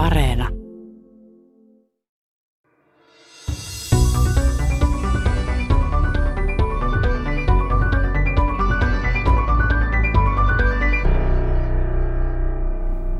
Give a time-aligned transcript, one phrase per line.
[0.00, 0.48] Areena.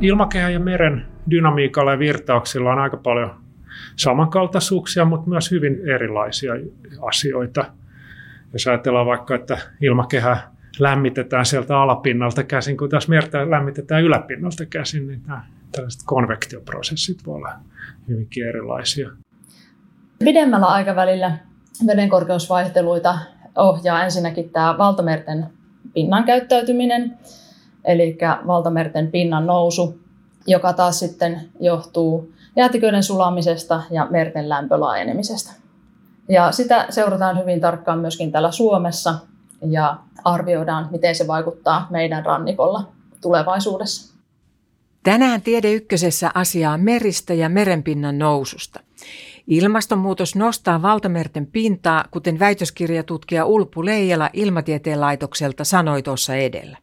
[0.01, 3.31] Ilmakehän ja meren dynamiikalla ja virtauksilla on aika paljon
[3.97, 6.53] samankaltaisuuksia, mutta myös hyvin erilaisia
[7.01, 7.65] asioita.
[8.53, 10.39] Jos ajatellaan vaikka, että ilmakehä
[10.79, 17.35] lämmitetään sieltä alapinnalta käsin, kun taas merta lämmitetään yläpinnalta käsin, niin nämä tällaiset konvektioprosessit voi
[17.35, 17.53] olla
[18.09, 19.11] hyvinkin erilaisia.
[20.19, 21.39] Pidemmällä aikavälillä
[21.87, 23.19] vedenkorkeusvaihteluita
[23.57, 25.47] ohjaa ensinnäkin tämä valtamerten
[25.95, 27.19] pinnan käyttäytyminen,
[27.85, 30.01] eli valtamerten pinnan nousu,
[30.47, 35.53] joka taas sitten johtuu jäätiköiden sulamisesta ja merten lämpölaajenemisesta.
[36.29, 39.15] Ja sitä seurataan hyvin tarkkaan myöskin täällä Suomessa
[39.71, 42.89] ja arvioidaan, miten se vaikuttaa meidän rannikolla
[43.21, 44.10] tulevaisuudessa.
[45.03, 48.81] Tänään Tiede Ykkösessä asiaa meristä ja merenpinnan noususta.
[49.47, 56.79] Ilmastonmuutos nostaa valtamerten pintaa, kuten väitöskirjatutkija Ulpu Leijala Ilmatieteen laitokselta sanoi tuossa edellä.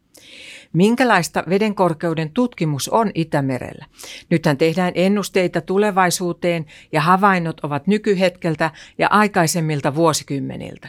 [0.72, 3.86] Minkälaista vedenkorkeuden tutkimus on Itämerellä?
[4.30, 10.88] Nythän tehdään ennusteita tulevaisuuteen ja havainnot ovat nykyhetkeltä ja aikaisemmilta vuosikymmeniltä.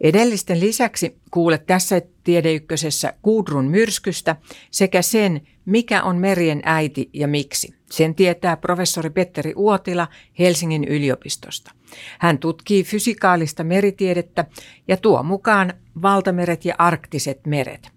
[0.00, 4.36] Edellisten lisäksi kuulet tässä Tiedeykkösessä Kuudrun myrskystä
[4.70, 7.74] sekä sen, mikä on merien äiti ja miksi.
[7.90, 11.70] Sen tietää professori Petteri Uotila Helsingin yliopistosta.
[12.18, 14.44] Hän tutkii fysikaalista meritiedettä
[14.88, 17.88] ja tuo mukaan valtameret ja arktiset meret.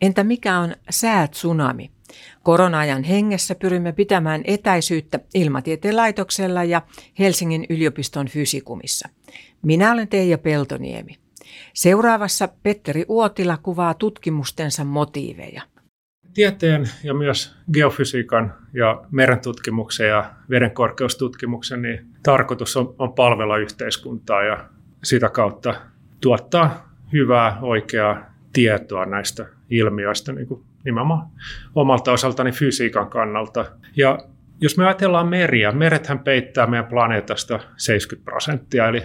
[0.00, 1.90] Entä mikä on säätsunami?
[2.42, 6.82] Korona-ajan hengessä pyrimme pitämään etäisyyttä Ilmatieteen laitoksella ja
[7.18, 9.08] Helsingin yliopiston fysikumissa.
[9.62, 11.23] Minä olen Teija Peltoniemi.
[11.74, 15.62] Seuraavassa Petteri Uotila kuvaa tutkimustensa motiiveja.
[16.34, 24.64] Tieteen ja myös geofysiikan ja merentutkimuksen ja vedenkorkeustutkimuksen niin tarkoitus on, on palvella yhteiskuntaa ja
[25.04, 25.74] sitä kautta
[26.20, 31.28] tuottaa hyvää, oikeaa tietoa näistä ilmiöistä niin kuin nimenomaan
[31.74, 33.64] omalta osaltani fysiikan kannalta.
[33.96, 34.18] Ja
[34.60, 39.02] jos me ajatellaan meriä, merethän peittää meidän planeetasta 70 prosenttia, eli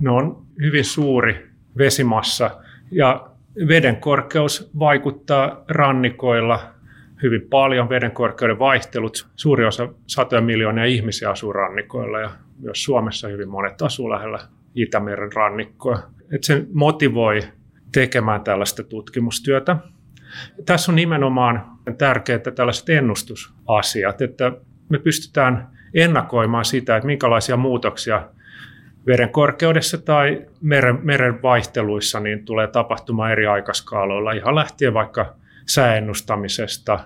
[0.00, 2.50] ne on hyvin suuri vesimassa
[2.90, 3.28] ja
[3.68, 6.60] veden korkeus vaikuttaa rannikoilla
[7.22, 9.28] hyvin paljon, veden korkeuden vaihtelut.
[9.36, 14.38] Suuri osa satoja miljoonia ihmisiä asuu rannikoilla ja myös Suomessa hyvin monet asuu lähellä
[14.74, 15.98] Itämeren rannikkoa.
[16.34, 17.40] Et se motivoi
[17.92, 19.76] tekemään tällaista tutkimustyötä.
[20.66, 21.64] Tässä on nimenomaan
[21.98, 24.52] tärkeää tällaiset ennustusasiat, että
[24.88, 28.28] me pystytään ennakoimaan sitä, että minkälaisia muutoksia
[29.06, 35.34] veden korkeudessa tai meren, meren vaihteluissa niin tulee tapahtumaan eri aikaskaaloilla, ihan lähtien vaikka
[35.66, 37.00] sääennustamisesta,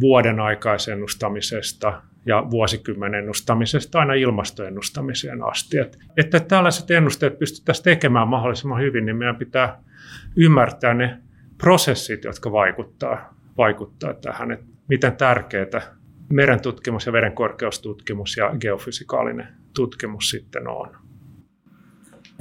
[0.00, 5.78] vuoden aikaisennustamisesta ja vuosikymmenen ennustamisesta aina ilmastoennustamiseen asti.
[5.78, 9.82] Että, että tällaiset ennusteet pystyttäisiin tekemään mahdollisimman hyvin, niin meidän pitää
[10.36, 11.18] ymmärtää ne
[11.58, 15.96] prosessit, jotka vaikuttaa, vaikuttaa tähän, että miten tärkeää
[16.32, 21.01] merentutkimus ja vedenkorkeustutkimus ja geofysikaalinen tutkimus sitten on.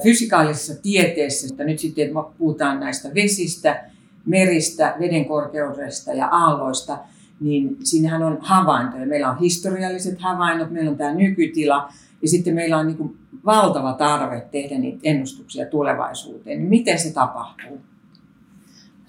[0.04, 3.84] Fysikaalisessa tieteessä, että nyt sitten puhutaan näistä vesistä,
[4.26, 6.98] meristä, veden korkeudesta ja aalloista,
[7.40, 9.06] niin siinähän on havaintoja.
[9.06, 11.90] Meillä on historialliset havainnot, meillä on tämä nykytila
[12.22, 16.58] ja sitten meillä on niin valtava tarve tehdä niitä ennustuksia tulevaisuuteen.
[16.58, 17.82] Niin miten se tapahtuu?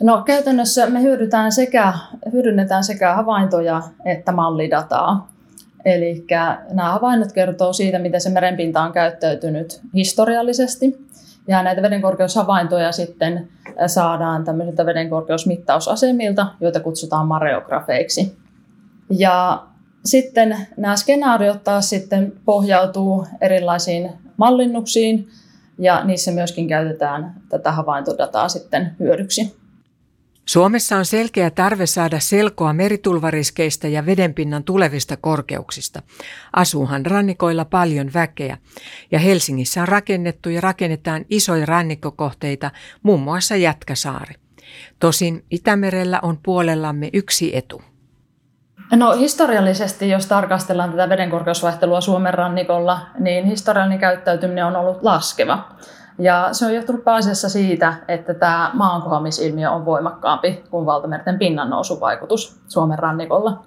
[0.02, 1.92] No käytännössä me hyödynnetään sekä,
[2.32, 5.31] hyödynnetään sekä havaintoja että mallidataa.
[5.84, 6.26] Eli
[6.70, 11.06] nämä havainnot kertoo siitä, miten se merenpinta on käyttäytynyt historiallisesti.
[11.48, 13.48] Ja näitä vedenkorkeushavaintoja sitten
[13.86, 18.36] saadaan tämmöisiltä vedenkorkeusmittausasemilta, joita kutsutaan mareografeiksi.
[19.10, 19.62] Ja
[20.04, 25.28] sitten nämä skenaariot taas sitten pohjautuu erilaisiin mallinnuksiin,
[25.78, 29.61] ja niissä myöskin käytetään tätä havaintodataa sitten hyödyksi.
[30.46, 36.02] Suomessa on selkeä tarve saada selkoa meritulvariskeistä ja vedenpinnan tulevista korkeuksista.
[36.56, 38.58] Asuuhan rannikoilla paljon väkeä
[39.10, 42.70] ja Helsingissä on rakennettu ja rakennetaan isoja rannikkokohteita,
[43.02, 44.34] muun muassa Jätkäsaari.
[44.98, 47.82] Tosin Itämerellä on puolellamme yksi etu.
[48.96, 55.68] No historiallisesti, jos tarkastellaan tätä vedenkorkeusvaihtelua Suomen rannikolla, niin historiallinen käyttäytyminen on ollut laskeva.
[56.18, 62.60] Ja se on johtunut pääasiassa siitä, että tämä maankohoamisilmiö on voimakkaampi kuin valtamerten pinnan nousuvaikutus
[62.68, 63.64] Suomen rannikolla.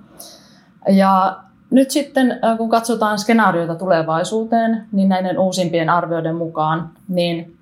[0.89, 1.37] Ja
[1.71, 7.57] nyt sitten, kun katsotaan skenaarioita tulevaisuuteen, niin näiden uusimpien arvioiden mukaan, niin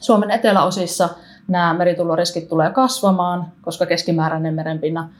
[0.00, 1.08] Suomen eteläosissa
[1.48, 5.10] nämä merituloriskit tulee kasvamaan, koska keskimääräinen merenpinnan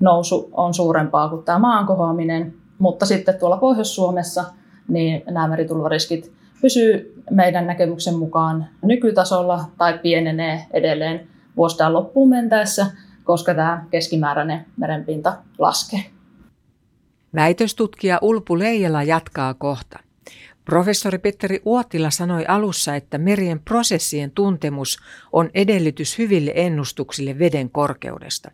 [0.00, 2.54] nousu on suurempaa kuin tämä maankohoaminen.
[2.78, 4.44] Mutta sitten tuolla Pohjois-Suomessa
[4.88, 12.86] niin nämä meritulvariskit pysyy meidän näkemyksen mukaan nykytasolla tai pienenee edelleen vuostaan loppuun mentäessä,
[13.24, 16.04] koska tämä keskimääräinen merenpinta laskee.
[17.34, 19.98] Väitöstutkija Ulpu Leijala jatkaa kohta.
[20.64, 24.98] Professori Petteri Uotila sanoi alussa, että merien prosessien tuntemus
[25.32, 28.50] on edellytys hyville ennustuksille veden korkeudesta.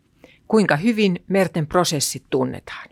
[0.49, 2.89] Kuinka hyvin merten prosessit tunnetaan?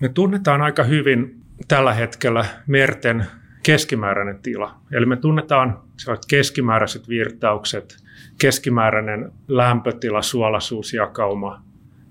[0.00, 3.26] Me tunnetaan aika hyvin tällä hetkellä merten
[3.62, 4.74] keskimääräinen tila.
[4.92, 5.80] Eli me tunnetaan
[6.28, 7.96] keskimääräiset virtaukset,
[8.40, 11.62] keskimääräinen lämpötila, suolaisuusjakauma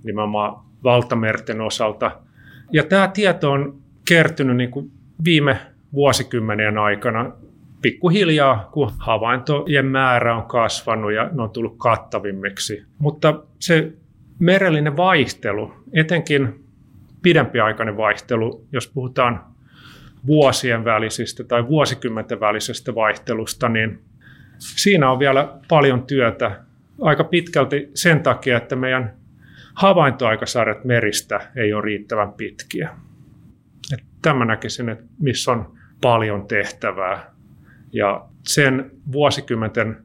[0.03, 2.11] nimenomaan valtamerten osalta.
[2.71, 4.91] Ja tämä tieto on kertynyt niin kuin
[5.23, 5.57] viime
[5.93, 7.31] vuosikymmenien aikana
[7.81, 12.83] pikkuhiljaa, kun havaintojen määrä on kasvanut ja ne on tullut kattavimmiksi.
[12.99, 13.93] Mutta se
[14.39, 16.65] merellinen vaihtelu, etenkin
[17.21, 19.50] pidempiaikainen vaihtelu, jos puhutaan
[20.27, 23.99] vuosien välisistä tai vuosikymmenten välisestä vaihtelusta, niin
[24.57, 26.61] siinä on vielä paljon työtä
[27.01, 29.13] aika pitkälti sen takia, että meidän
[29.73, 32.89] havaintoaikasarjat meristä ei ole riittävän pitkiä.
[34.21, 37.31] Tämä näkisin, että missä on paljon tehtävää.
[37.93, 39.97] Ja sen vuosikymmenten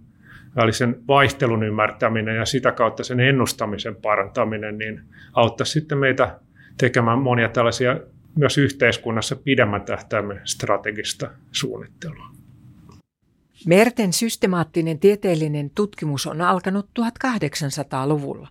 [0.56, 5.00] välisen vaihtelun ymmärtäminen ja sitä kautta sen ennustamisen parantaminen, niin
[5.32, 6.38] auttaisi sitten meitä
[6.78, 8.00] tekemään monia tällaisia
[8.36, 12.26] myös yhteiskunnassa pidemmän tähtäimen strategista suunnittelua.
[13.66, 18.48] Merten systemaattinen tieteellinen tutkimus on alkanut 1800-luvulla.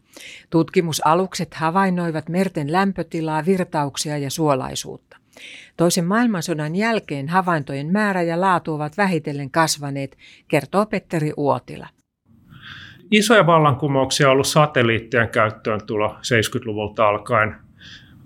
[0.49, 5.17] Tutkimusalukset havainnoivat merten lämpötilaa, virtauksia ja suolaisuutta.
[5.77, 10.17] Toisen maailmansodan jälkeen havaintojen määrä ja laatu ovat vähitellen kasvaneet,
[10.47, 11.87] kertoo Petteri Uotila.
[13.11, 17.55] Isoja vallankumouksia on ollut satelliittien käyttöön tulo 70-luvulta alkaen.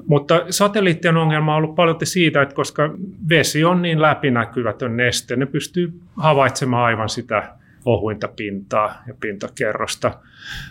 [0.07, 2.93] Mutta satelliittien ongelma on ollut paljon siitä, että koska
[3.29, 7.53] vesi on niin läpinäkyvätön neste, ne pystyy havaitsemaan aivan sitä
[7.85, 10.11] ohuinta pintaa ja pintakerrosta.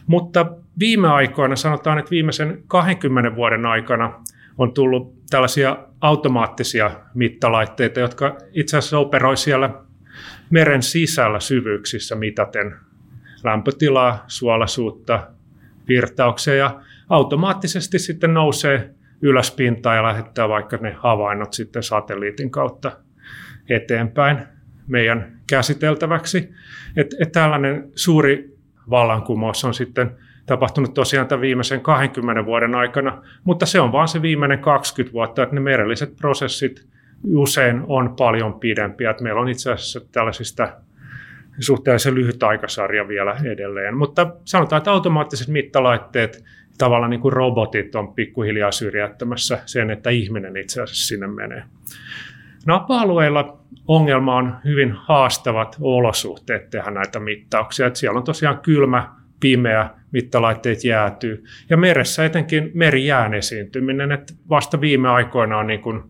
[0.06, 0.46] Mutta
[0.78, 4.12] viime aikoina, sanotaan, että viimeisen 20 vuoden aikana
[4.58, 9.70] on tullut tällaisia automaattisia mittalaitteita, jotka itse asiassa operoi siellä
[10.50, 12.74] meren sisällä syvyyksissä mitaten
[13.44, 15.26] lämpötilaa, suolaisuutta,
[15.88, 22.92] virtauksia ja automaattisesti sitten nousee ylöspintaan ja lähettää vaikka ne havainnot sitten satelliitin kautta
[23.68, 24.38] eteenpäin
[24.86, 26.50] meidän käsiteltäväksi.
[26.96, 28.58] Et, et tällainen suuri
[28.90, 30.16] vallankumous on sitten
[30.46, 35.42] tapahtunut tosiaan tämän viimeisen 20 vuoden aikana, mutta se on vain se viimeinen 20 vuotta,
[35.42, 36.86] että ne merelliset prosessit
[37.34, 39.10] usein on paljon pidempiä.
[39.10, 40.72] Että meillä on itse asiassa tällaisista
[41.60, 43.96] suhteellisen lyhyt aikasarja vielä edelleen.
[43.96, 46.44] Mutta sanotaan, että automaattiset mittalaitteet
[46.78, 51.62] tavallaan niin kuin robotit on pikkuhiljaa syrjäyttämässä sen, että ihminen itse asiassa sinne menee.
[52.66, 53.58] Napa-alueilla
[53.88, 57.86] ongelma on hyvin haastavat olosuhteet tehdä näitä mittauksia.
[57.86, 59.08] Että siellä on tosiaan kylmä,
[59.40, 61.44] pimeä, mittalaitteet jäätyy.
[61.70, 66.02] Ja meressä etenkin merijään esiintyminen, että vasta viime aikoina on niin kuin,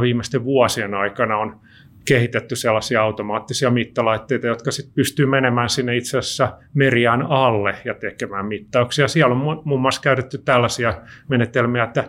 [0.00, 1.60] viimeisten vuosien aikana on
[2.04, 8.46] kehitetty sellaisia automaattisia mittalaitteita, jotka sitten pystyy menemään sinne itse asiassa meriään alle ja tekemään
[8.46, 9.08] mittauksia.
[9.08, 10.94] Siellä on muun muassa käytetty tällaisia
[11.28, 12.04] menetelmiä, että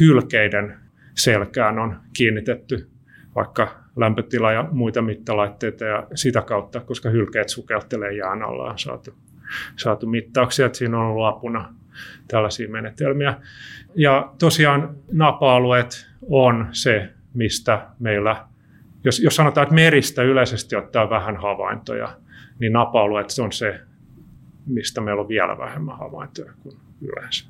[0.00, 0.78] hylkeiden
[1.14, 2.88] selkään on kiinnitetty
[3.34, 9.14] vaikka lämpötila ja muita mittalaitteita ja sitä kautta, koska hylkeet sukeltelee jään alla, on saatu,
[9.76, 11.74] saatu mittauksia, että siinä on ollut apuna
[12.28, 13.34] tällaisia menetelmiä.
[13.94, 18.47] Ja tosiaan napa-alueet on se, mistä meillä
[19.08, 22.16] jos, jos sanotaan, että meristä yleisesti ottaa vähän havaintoja,
[22.60, 23.80] niin napa-alueet on se,
[24.66, 27.44] mistä meillä on vielä vähemmän havaintoja kuin yleensä.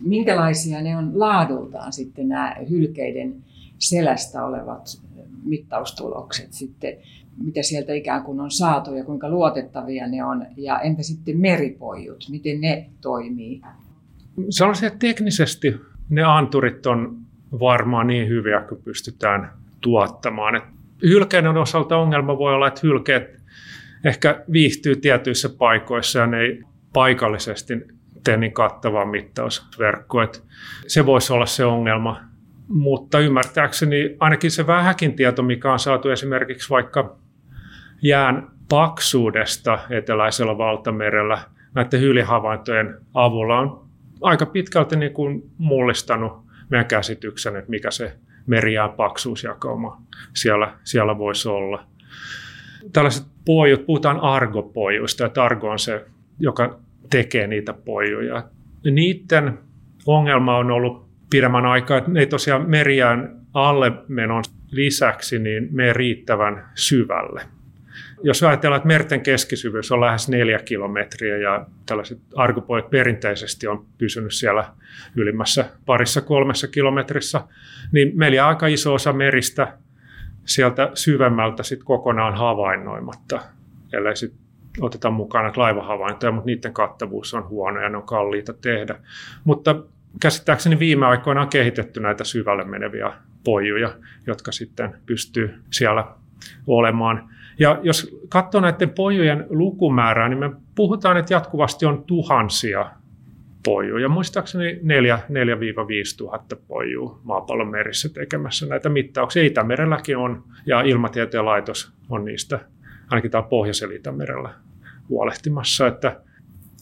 [0.00, 3.34] Minkälaisia ne on laadultaan sitten nämä hylkeiden
[3.78, 5.00] selästä olevat
[5.44, 6.96] mittaustulokset sitten,
[7.44, 12.24] mitä sieltä ikään kuin on saatu ja kuinka luotettavia ne on, ja entä sitten meripojut,
[12.30, 13.60] miten ne toimii?
[14.50, 17.16] Sanoisin, että teknisesti ne anturit on
[17.60, 20.56] varmaan niin hyviä, kun pystytään tuottamaan.
[20.56, 20.64] Et
[21.02, 23.40] hylkeiden osalta ongelma voi olla, että hylkeet
[24.04, 26.62] ehkä viihtyy tietyissä paikoissa ja ne ei
[26.92, 27.74] paikallisesti
[28.24, 30.24] tee niin kattavaa mittausverkkoa.
[30.24, 30.44] Et
[30.86, 32.20] se voisi olla se ongelma.
[32.68, 37.16] Mutta ymmärtääkseni ainakin se vähäkin tieto, mikä on saatu esimerkiksi vaikka
[38.02, 41.38] jään paksuudesta eteläisellä valtamerellä
[41.74, 43.84] näiden hyljehavaintojen avulla on
[44.22, 46.32] aika pitkälti niin kuin mullistanut
[46.70, 50.02] meidän käsityksen, että mikä se meriään paksuusjakauma
[50.34, 51.86] siellä, siellä voisi olla.
[52.92, 56.06] Tällaiset pojut, puhutaan argopojuista, että argo on se,
[56.40, 56.78] joka
[57.10, 58.44] tekee niitä pojuja.
[58.90, 59.58] Niiden
[60.06, 65.92] ongelma on ollut pidemmän aikaa, että ne ei tosiaan meriään alle menon lisäksi niin mene
[65.92, 67.42] riittävän syvälle.
[68.26, 74.32] Jos ajatellaan, että merten keskisyvyys on lähes neljä kilometriä ja tällaiset arkupoit perinteisesti on pysynyt
[74.32, 74.64] siellä
[75.16, 77.40] ylimmässä parissa kolmessa kilometrissä,
[77.92, 79.78] niin meillä on aika iso osa meristä
[80.44, 83.40] sieltä syvemmältä sit kokonaan havainnoimatta,
[83.92, 84.34] ellei sit
[84.80, 88.94] oteta mukaan näitä laivahavaintoja, mutta niiden kattavuus on huono ja ne on kalliita tehdä.
[89.44, 89.76] Mutta
[90.20, 93.12] käsittääkseni viime aikoina on kehitetty näitä syvälle meneviä
[93.44, 93.94] pojuja,
[94.26, 96.06] jotka sitten pystyy siellä
[96.66, 97.33] olemaan.
[97.58, 102.90] Ja jos katsoo näiden pojujen lukumäärää, niin me puhutaan, että jatkuvasti on tuhansia
[103.64, 104.08] pojuja.
[104.08, 104.78] Muistaakseni 4-5
[106.16, 109.42] tuhatta pojua maapallon merissä tekemässä näitä mittauksia.
[109.42, 112.60] Itämerelläkin on, ja Ilmatieteen laitos on niistä,
[113.10, 114.50] ainakin täällä Pohjoisella Itämerellä,
[115.08, 115.86] huolehtimassa.
[115.86, 116.20] Että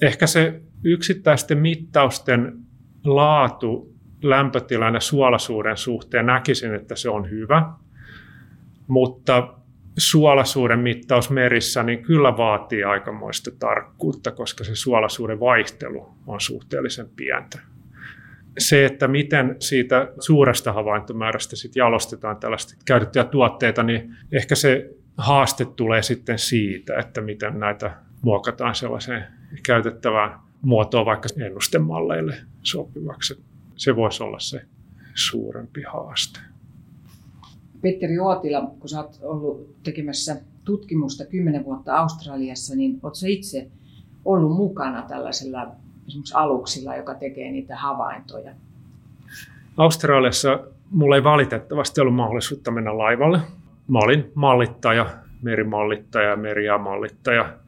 [0.02, 2.59] ehkä se yksittäisten mittausten
[3.05, 7.73] laatu lämpötilan ja suolaisuuden suhteen näkisin, että se on hyvä,
[8.87, 9.55] mutta
[9.99, 17.58] suolaisuuden mittaus merissä niin kyllä vaatii aikamoista tarkkuutta, koska se suolaisuuden vaihtelu on suhteellisen pientä.
[18.58, 25.64] Se, että miten siitä suuresta havaintomäärästä sit jalostetaan tällaista käytettyjä tuotteita, niin ehkä se haaste
[25.64, 29.25] tulee sitten siitä, että miten näitä muokataan sellaiseen
[29.66, 33.42] käytettävään muotoon vaikka ennustemalleille sopivaksi.
[33.76, 34.62] Se voisi olla se
[35.14, 36.51] suurempi haaste.
[37.83, 43.67] Petteri Uotila, kun sä oot ollut tekemässä tutkimusta kymmenen vuotta Australiassa, niin oot sä itse
[44.25, 45.67] ollut mukana tällaisella
[46.09, 48.53] esimerkiksi aluksilla, joka tekee niitä havaintoja?
[49.77, 50.61] Australiassa
[50.91, 53.41] mulla ei valitettavasti ollut mahdollisuutta mennä laivalle.
[53.89, 55.07] Mä olin mallittaja,
[55.43, 57.59] merimallittaja, meriamallittaja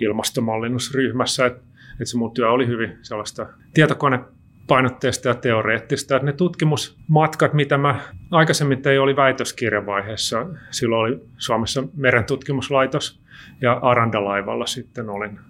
[0.00, 1.46] ilmastomallinnusryhmässä.
[1.46, 1.62] Että
[2.00, 4.20] et se mun työ oli hyvin sellaista tietokone
[4.66, 6.16] painotteista ja teoreettista.
[6.16, 10.46] Että ne tutkimusmatkat, mitä mä aikaisemmin tein, oli väitöskirjavaiheessa.
[10.70, 13.20] Silloin oli Suomessa merentutkimuslaitos
[13.60, 15.40] ja Aranda-laivalla sitten olin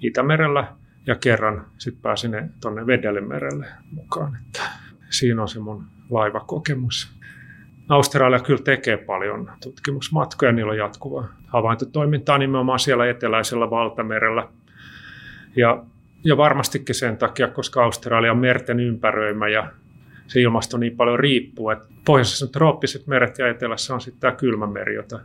[0.00, 0.66] Itämerellä
[1.06, 4.38] ja kerran sitten pääsin tuonne Vedellemerelle mukaan.
[4.46, 4.62] Että
[5.10, 7.22] siinä on se mun laivakokemus.
[7.88, 14.48] Australia kyllä tekee paljon tutkimusmatkoja, niillä on jatkuva havaintotoimintaa nimenomaan siellä eteläisellä valtamerellä.
[15.56, 15.84] Ja
[16.24, 19.72] ja varmastikin sen takia, koska Australia on merten ympäröimä ja
[20.26, 24.32] se ilmasto niin paljon riippuu, että pohjoisessa on trooppiset meret ja etelässä on sitten tämä
[24.32, 25.20] kylmä meri, jota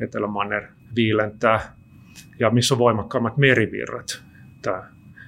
[0.00, 0.62] Etelämanner
[0.96, 1.60] viilentää
[2.40, 4.22] ja missä on voimakkaammat merivirrat.
[4.62, 4.82] Tämä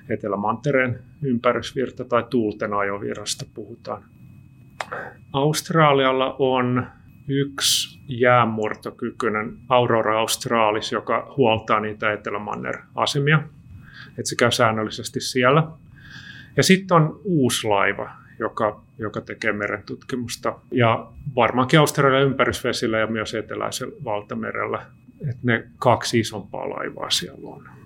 [0.09, 4.05] Etelämantereen ympärysvirta tai tuulten ajovirrasta puhutaan.
[5.33, 6.87] Australialla on
[7.29, 13.43] yksi jäänmurtokykyinen Aurora Australis, joka huoltaa niitä Etelämanner-asemia
[14.21, 15.63] että se käy säännöllisesti siellä.
[16.57, 20.59] Ja sitten on uusi laiva, joka, joka tekee merentutkimusta.
[20.71, 24.87] Ja varmaankin Australian ympärysvesillä ja myös eteläisellä valtamerellä.
[25.21, 27.80] Että ne kaksi isompaa laivaa siellä on.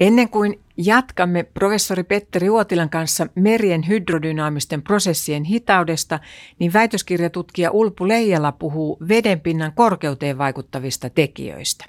[0.00, 6.18] Ennen kuin jatkamme professori Petteri Uotilan kanssa merien hydrodynaamisten prosessien hitaudesta,
[6.58, 11.84] niin väitöskirjatutkija Ulpu Leijala puhuu vedenpinnan korkeuteen vaikuttavista tekijöistä.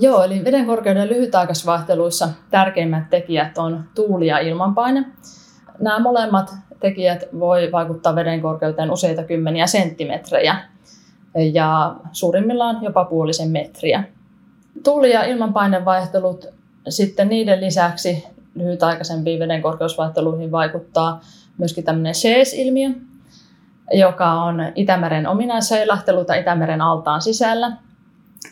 [0.00, 5.04] Joo, eli veden korkeuden lyhytaikaisvaihteluissa tärkeimmät tekijät on tuuli ja ilmanpaine.
[5.80, 10.56] Nämä molemmat tekijät voi vaikuttaa veden korkeuteen useita kymmeniä senttimetrejä
[11.52, 14.04] ja suurimmillaan jopa puolisen metriä.
[14.84, 16.56] Tuuli- ja ilmanpainevaihtelut
[16.88, 18.24] sitten niiden lisäksi
[18.54, 21.20] lyhytaikaisempiin veden korkeusvaihteluihin vaikuttaa
[21.58, 22.90] myöskin tämmöinen SEES-ilmiö,
[23.92, 27.72] joka on Itämeren ominaiseilahtelua tai Itämeren altaan sisällä.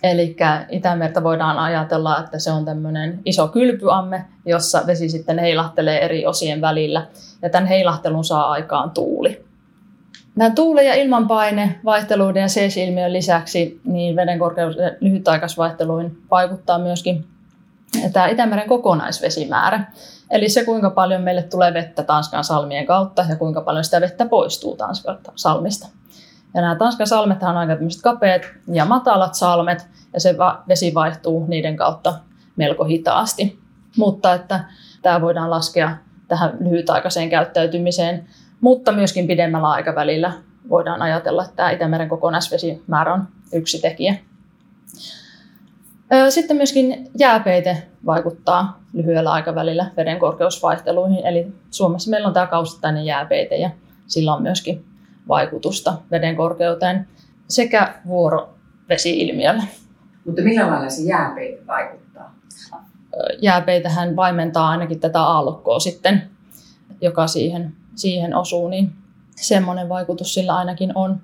[0.02, 0.36] Eli
[0.68, 6.60] Itämerta voidaan ajatella, että se on tämmöinen iso kylpyamme, jossa vesi sitten heilahtelee eri osien
[6.60, 7.06] välillä.
[7.42, 9.44] Ja tämän heilahtelun saa aikaan tuuli.
[10.36, 12.42] Nämä tuuli- ja ilmanpaine vaihteluiden
[13.02, 17.24] ja lisäksi niin veden korkeus lyhytaikaisvaihteluin vaikuttaa myöskin
[18.12, 19.84] tämä Itämeren kokonaisvesimäärä.
[20.30, 24.26] Eli se, kuinka paljon meille tulee vettä Tanskan salmien kautta ja kuinka paljon sitä vettä
[24.26, 25.88] poistuu Tanskan salmista.
[26.54, 30.34] Ja nämä Tanskan salmet on aika kapeat ja matalat salmet, ja se
[30.68, 32.14] vesi vaihtuu niiden kautta
[32.56, 33.58] melko hitaasti.
[33.96, 34.64] Mutta että
[35.02, 35.96] tämä voidaan laskea
[36.28, 38.28] tähän lyhytaikaiseen käyttäytymiseen,
[38.60, 40.32] mutta myöskin pidemmällä aikavälillä
[40.68, 44.14] voidaan ajatella, että tämä Itämeren kokonaisvesimäärä on yksi tekijä.
[46.28, 51.26] Sitten myöskin jääpeite vaikuttaa lyhyellä aikavälillä veden korkeusvaihteluihin.
[51.26, 53.70] Eli Suomessa meillä on tämä kausittainen jääpeite ja
[54.06, 54.84] sillä on myöskin
[55.28, 57.08] vaikutusta veden korkeuteen
[57.49, 59.62] sekä vuorovesi-ilmiölle.
[60.26, 62.04] Mutta millä lailla se jääpeite vaikuttaa?
[63.42, 66.30] jääpeitähän vaimentaa ainakin tätä aallokkoa sitten,
[67.00, 68.92] joka siihen, siihen osuu, niin
[69.37, 71.20] semmoinen vaikutus sillä ainakin on.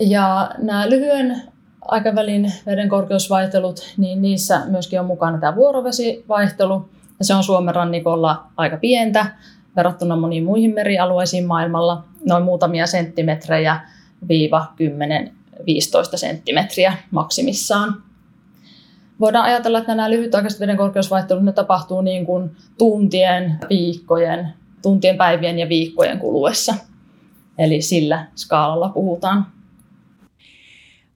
[0.00, 1.42] Ja nämä lyhyen
[1.88, 6.88] aikavälin veden korkeusvaihtelut, niin niissä myöskin on mukana tämä vuorovesivaihtelu.
[7.18, 9.26] Ja se on Suomen rannikolla aika pientä
[9.76, 13.80] verrattuna moniin muihin merialueisiin maailmalla, noin muutamia senttimetrejä
[14.28, 14.66] viiva
[16.14, 18.02] 10-15 senttimetriä maksimissaan.
[19.20, 24.48] Voidaan ajatella, että nämä lyhytaikaiset veden korkeusvaihtelut ne tapahtuu niin kuin tuntien, viikkojen,
[24.82, 26.74] tuntien, päivien ja viikkojen kuluessa.
[27.58, 29.46] Eli sillä skaalalla puhutaan.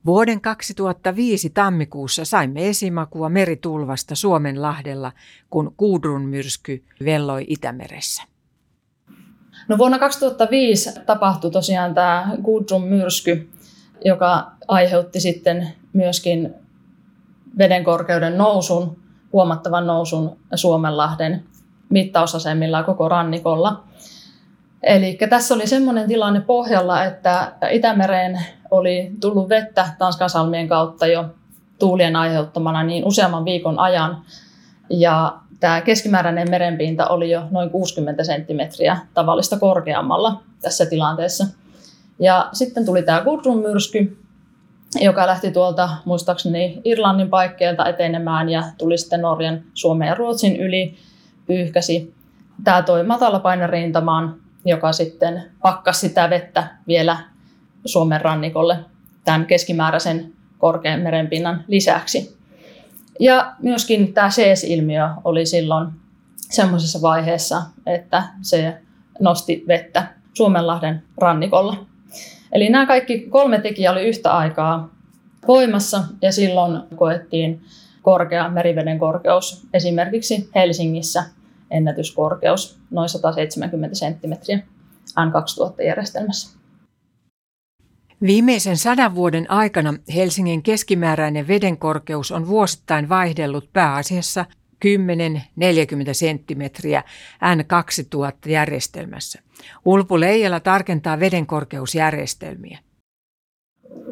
[0.06, 5.12] Vuoden 2005 tammikuussa saimme esimakua meritulvasta Suomenlahdella,
[5.50, 8.22] kun Gudrun myrsky velloi Itämeressä.
[9.68, 13.50] No vuonna 2005 tapahtui tosiaan tämä Gudrun myrsky,
[14.04, 16.54] joka aiheutti sitten myöskin
[17.58, 18.96] veden korkeuden nousun,
[19.32, 21.44] huomattavan nousun Suomenlahden
[21.88, 23.84] mittausasemilla koko rannikolla.
[24.82, 28.40] Eli tässä oli semmoinen tilanne pohjalla, että Itämereen
[28.72, 31.24] oli tullut vettä Tanskan salmien kautta jo
[31.78, 34.22] tuulien aiheuttamana niin useamman viikon ajan.
[34.90, 41.46] Ja tämä keskimääräinen merenpinta oli jo noin 60 senttimetriä tavallista korkeammalla tässä tilanteessa.
[42.18, 44.18] Ja sitten tuli tämä Gudrun-myrsky,
[45.00, 50.94] joka lähti tuolta muistaakseni Irlannin paikkeilta etenemään ja tuli sitten Norjan, Suomen ja Ruotsin yli,
[51.46, 52.14] pyyhkäsi.
[52.64, 57.31] Tämä toi matalapainerintamaan, joka sitten pakkasi sitä vettä vielä
[57.84, 58.78] Suomen rannikolle
[59.24, 62.36] tämän keskimääräisen korkean merenpinnan lisäksi.
[63.20, 65.88] Ja myöskin tämä CS-ilmiö oli silloin
[66.36, 68.78] semmoisessa vaiheessa, että se
[69.20, 71.86] nosti vettä Suomenlahden rannikolla.
[72.52, 74.90] Eli nämä kaikki kolme tekijää oli yhtä aikaa
[75.48, 77.60] voimassa ja silloin koettiin
[78.02, 81.24] korkea meriveden korkeus esimerkiksi Helsingissä
[81.70, 84.58] ennätyskorkeus noin 170 senttimetriä
[85.10, 86.61] N2000-järjestelmässä.
[88.26, 94.44] Viimeisen sadan vuoden aikana Helsingin keskimääräinen vedenkorkeus on vuosittain vaihdellut pääasiassa
[94.84, 94.88] 10-40
[96.12, 97.02] senttimetriä
[97.44, 99.40] N2000-järjestelmässä.
[99.84, 102.78] Ulpu Leijala tarkentaa vedenkorkeusjärjestelmiä.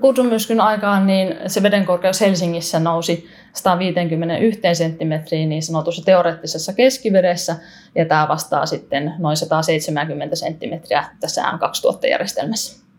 [0.00, 7.56] Kudrumyrskyn aikaan niin se vedenkorkeus Helsingissä nousi 151 senttimetriin niin sanotussa teoreettisessa keskivedessä,
[7.94, 12.89] ja tämä vastaa sitten noin 170 senttimetriä tässä N2000-järjestelmässä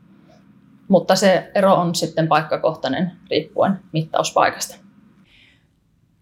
[0.91, 4.75] mutta se ero on sitten paikkakohtainen riippuen mittauspaikasta.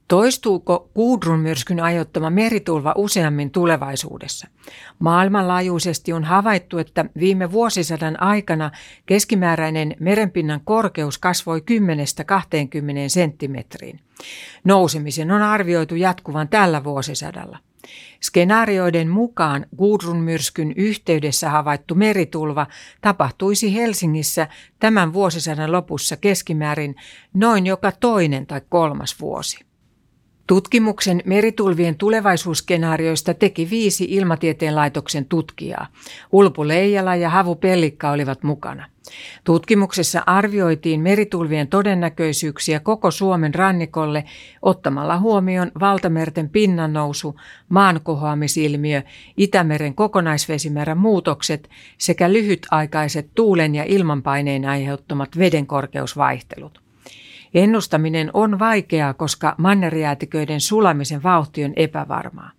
[0.07, 4.47] Toistuuko Gudrun myrskyn aiheuttama meritulva useammin tulevaisuudessa?
[4.99, 8.71] Maailmanlaajuisesti on havaittu, että viime vuosisadan aikana
[9.05, 11.63] keskimääräinen merenpinnan korkeus kasvoi 10-20
[13.07, 13.99] senttimetriin.
[14.63, 17.57] Nousemisen on arvioitu jatkuvan tällä vuosisadalla.
[18.21, 22.67] Skenaarioiden mukaan Gudrun-myrskyn yhteydessä havaittu meritulva
[23.01, 24.47] tapahtuisi Helsingissä
[24.79, 26.95] tämän vuosisadan lopussa keskimäärin
[27.33, 29.68] noin joka toinen tai kolmas vuosi.
[30.49, 35.87] Tutkimuksen meritulvien tulevaisuusskenaarioista teki viisi ilmatieteen laitoksen tutkijaa.
[36.31, 38.85] Ulpu Leijala ja Havu Pellikka olivat mukana.
[39.43, 44.23] Tutkimuksessa arvioitiin meritulvien todennäköisyyksiä koko Suomen rannikolle
[44.61, 49.01] ottamalla huomioon valtamerten pinnannousu, maankohoamisilmiö,
[49.37, 56.88] Itämeren kokonaisvesimäärän muutokset sekä lyhytaikaiset tuulen ja ilmanpaineen aiheuttamat vedenkorkeusvaihtelut.
[57.53, 62.51] Ennustaminen on vaikeaa, koska mannerjäätiköiden sulamisen vauhti on epävarmaa.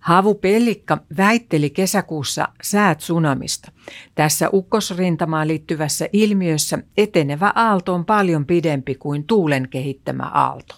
[0.00, 3.72] Havu Pellikka väitteli kesäkuussa säät tsunamista.
[4.14, 10.74] Tässä ukkosrintamaan liittyvässä ilmiössä etenevä aalto on paljon pidempi kuin tuulen kehittämä aalto.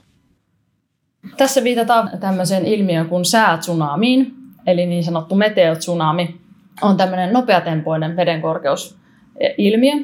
[1.36, 4.34] Tässä viitataan tämmöiseen ilmiöön kuin säätsunamiin,
[4.66, 6.40] eli niin sanottu meteotsunami
[6.82, 9.94] on tämmöinen nopeatempoinen vedenkorkeusilmiö.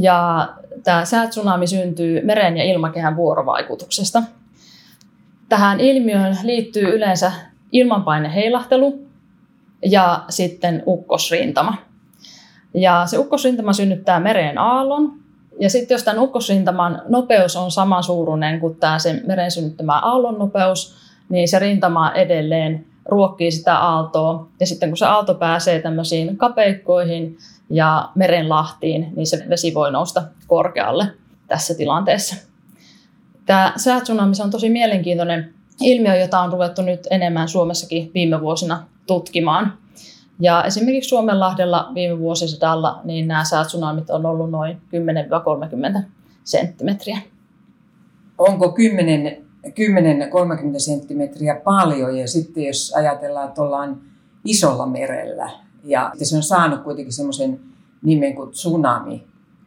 [0.00, 0.48] Ja
[0.84, 4.22] tämä säätsunami syntyy meren ja ilmakehän vuorovaikutuksesta.
[5.48, 7.32] Tähän ilmiöön liittyy yleensä
[7.72, 9.06] ilmanpaineheilahtelu
[9.84, 11.74] ja sitten ukkosrintama.
[12.74, 15.12] Ja se ukkosrintama synnyttää mereen aallon.
[15.60, 20.96] Ja sitten jos tämän ukkosrintaman nopeus on samansuuruinen kuin tämä sen meren synnyttämä aallon nopeus,
[21.28, 24.46] niin se rintama edelleen ruokkii sitä aaltoa.
[24.60, 27.38] Ja sitten kun se aalto pääsee tämmöisiin kapeikkoihin
[27.70, 31.06] ja merenlahtiin, niin se vesi voi nousta korkealle
[31.48, 32.36] tässä tilanteessa.
[33.46, 39.72] Tämä säätsunami on tosi mielenkiintoinen ilmiö, jota on ruvettu nyt enemmän Suomessakin viime vuosina tutkimaan.
[40.40, 44.80] Ja esimerkiksi Suomenlahdella viime vuosisadalla niin nämä säätsunamit on ollut noin
[45.98, 46.02] 10-30
[46.44, 47.18] senttimetriä.
[48.38, 49.70] Onko 10 10-30
[50.78, 54.00] senttimetriä paljon ja sitten jos ajatellaan, että ollaan
[54.44, 55.50] isolla merellä
[55.84, 57.60] ja se on saanut kuitenkin semmoisen
[58.02, 59.24] nimen kuin tsunami,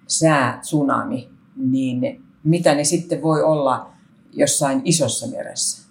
[0.07, 3.89] sää tsunami, niin mitä ne sitten voi olla
[4.33, 5.83] jossain isossa meressä?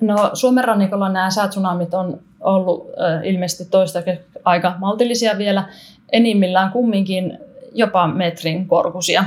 [0.00, 5.68] No, Suomen rannikolla nämä säätsunamit on ollut äh, ilmeisesti toistaiseksi aika maltillisia vielä,
[6.12, 7.38] enimmillään kumminkin
[7.74, 9.24] jopa metrin korkuisia.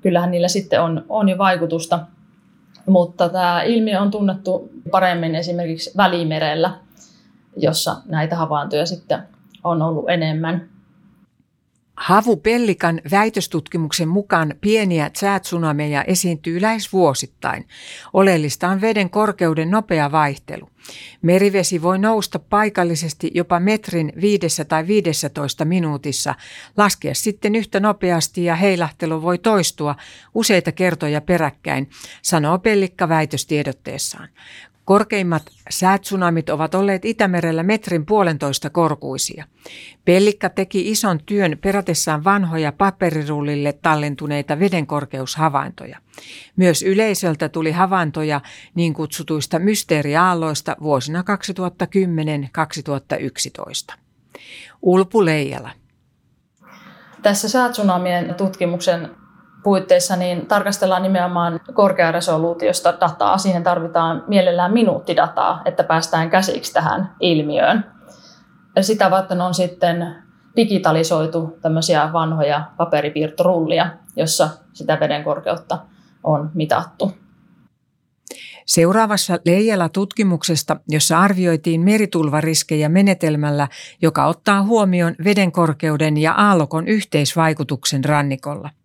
[0.00, 2.06] Kyllähän niillä sitten on, on jo vaikutusta,
[2.86, 6.70] mutta tämä ilmiö on tunnettu paremmin esimerkiksi Välimerellä,
[7.56, 9.18] jossa näitä havaintoja sitten
[9.64, 10.73] on ollut enemmän.
[11.96, 17.68] Havu Pellikan väitöstutkimuksen mukaan pieniä säätsunameja esiintyy lähes vuosittain.
[18.12, 20.68] Oleellista on veden korkeuden nopea vaihtelu.
[21.22, 26.34] Merivesi voi nousta paikallisesti jopa metrin viidessä tai 15 minuutissa,
[26.76, 29.96] laskea sitten yhtä nopeasti ja heilahtelu voi toistua
[30.34, 31.90] useita kertoja peräkkäin,
[32.22, 34.28] sanoo Pellikka väitöstiedotteessaan.
[34.84, 39.44] Korkeimmat säätsunamit ovat olleet Itämerellä metrin puolentoista korkuisia.
[40.04, 45.98] Pellikka teki ison työn perätessään vanhoja paperirullille tallentuneita vedenkorkeushavaintoja.
[46.56, 48.40] Myös yleisöltä tuli havaintoja
[48.74, 51.24] niin kutsutuista mysteeriaalloista vuosina
[53.92, 53.94] 2010-2011.
[54.82, 55.70] Ulpu Leijala.
[57.22, 59.10] Tässä säätsunamien tutkimuksen
[59.64, 63.38] puitteissa niin tarkastellaan nimenomaan korkearesoluutiosta dataa.
[63.38, 67.84] Siihen tarvitaan mielellään minuuttidataa, että päästään käsiksi tähän ilmiöön.
[68.80, 70.16] Sitä varten on sitten
[70.56, 75.78] digitalisoitu tämmöisiä vanhoja paperipiirtorullia, jossa sitä veden korkeutta
[76.24, 77.12] on mitattu.
[78.66, 83.68] Seuraavassa Leijala-tutkimuksesta, jossa arvioitiin meritulvariskejä menetelmällä,
[84.02, 88.70] joka ottaa huomioon vedenkorkeuden ja aallokon yhteisvaikutuksen rannikolla–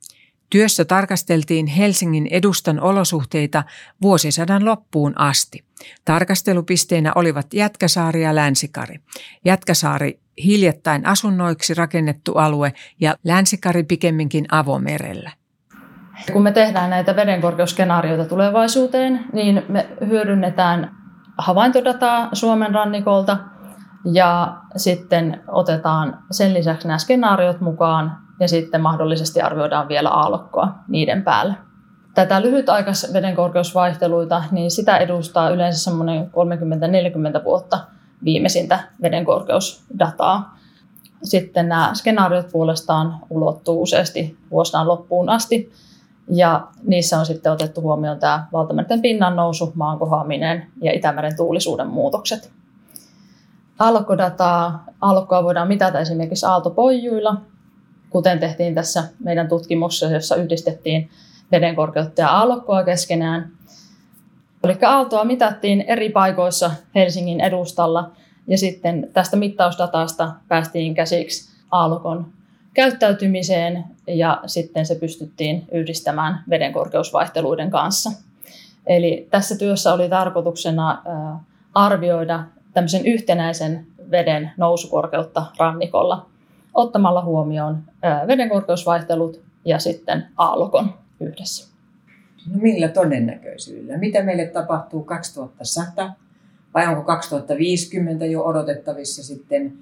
[0.50, 3.64] Työssä tarkasteltiin Helsingin edustan olosuhteita
[4.02, 5.64] vuosisadan loppuun asti.
[6.06, 9.00] Tarkastelupisteenä olivat Jätkäsaari ja Länsikari.
[9.46, 15.32] Jätkäsaari hiljattain asunnoiksi rakennettu alue ja Länsikari pikemminkin avomerellä.
[16.34, 20.92] Kun me tehdään näitä vedenkorkeusskenaarioita tulevaisuuteen, niin me hyödynnetään
[21.38, 23.38] havaintodataa Suomen rannikolta
[24.14, 31.24] ja sitten otetaan sen lisäksi nämä skenaariot mukaan ja sitten mahdollisesti arvioidaan vielä aallokkoa niiden
[31.24, 31.54] päälle.
[32.16, 36.32] Tätä lyhytaikais vedenkorkeusvaihteluita, niin sitä edustaa yleensä semmoinen
[37.42, 37.80] 30-40 vuotta
[38.24, 40.58] viimeisintä vedenkorkeusdataa.
[41.24, 45.72] Sitten nämä skenaariot puolestaan ulottuu useasti vuosina loppuun asti,
[46.32, 51.88] ja niissä on sitten otettu huomioon tämä valtamerten pinnan nousu, maan kohoaminen ja Itämeren tuulisuuden
[51.88, 52.52] muutokset.
[53.80, 57.42] Aallokkodataa, aallokkoa voidaan mitata esimerkiksi aaltopojuilla,
[58.10, 61.10] kuten tehtiin tässä meidän tutkimuksessa, jossa yhdistettiin
[61.52, 63.52] veden korkeutta ja aallokkoa keskenään.
[64.64, 68.12] Eli aaltoa mitattiin eri paikoissa Helsingin edustalla
[68.48, 72.26] ja sitten tästä mittausdatasta päästiin käsiksi aallokon
[72.74, 78.12] käyttäytymiseen ja sitten se pystyttiin yhdistämään vedenkorkeusvaihteluiden kanssa.
[78.88, 81.04] Eli tässä työssä oli tarkoituksena
[81.74, 82.44] arvioida
[82.74, 86.26] tämmöisen yhtenäisen veden nousukorkeutta rannikolla
[86.80, 87.84] ottamalla huomioon
[88.28, 91.70] vedenkorkeusvaihtelut ja sitten aallokon yhdessä.
[92.52, 93.98] No millä todennäköisyydellä?
[93.98, 96.14] Mitä meille tapahtuu 2100
[96.74, 99.74] vai onko 2050 jo odotettavissa sitten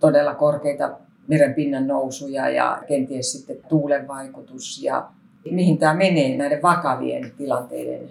[0.00, 0.90] todella korkeita
[1.28, 5.08] merenpinnan nousuja ja kenties sitten tuulen vaikutus ja
[5.50, 8.10] mihin tämä menee näiden vakavien tilanteiden?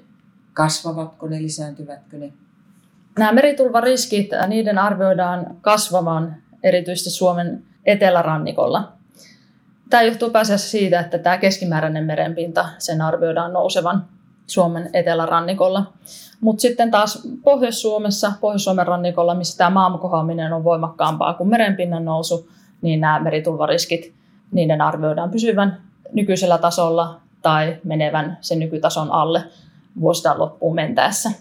[0.53, 2.33] Kasvavatko ne, lisääntyvätkö ne?
[3.19, 8.91] Nämä meritulvariskit, niiden arvioidaan kasvavan erityisesti Suomen etelärannikolla.
[9.89, 14.05] Tämä johtuu pääasiassa siitä, että tämä keskimääräinen merenpinta, sen arvioidaan nousevan
[14.47, 15.93] Suomen etelärannikolla.
[16.41, 22.49] Mutta sitten taas Pohjois-Suomessa, Pohjois-Suomen rannikolla, missä tämä maankohoaminen on voimakkaampaa kuin merenpinnan nousu,
[22.81, 24.13] niin nämä meritulvariskit,
[24.51, 25.81] niiden arvioidaan pysyvän
[26.13, 29.43] nykyisellä tasolla tai menevän sen nykytason alle
[29.99, 31.31] vuosittain loppuun mentäessä.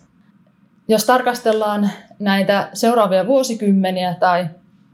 [0.89, 4.47] Jos tarkastellaan näitä seuraavia vuosikymmeniä tai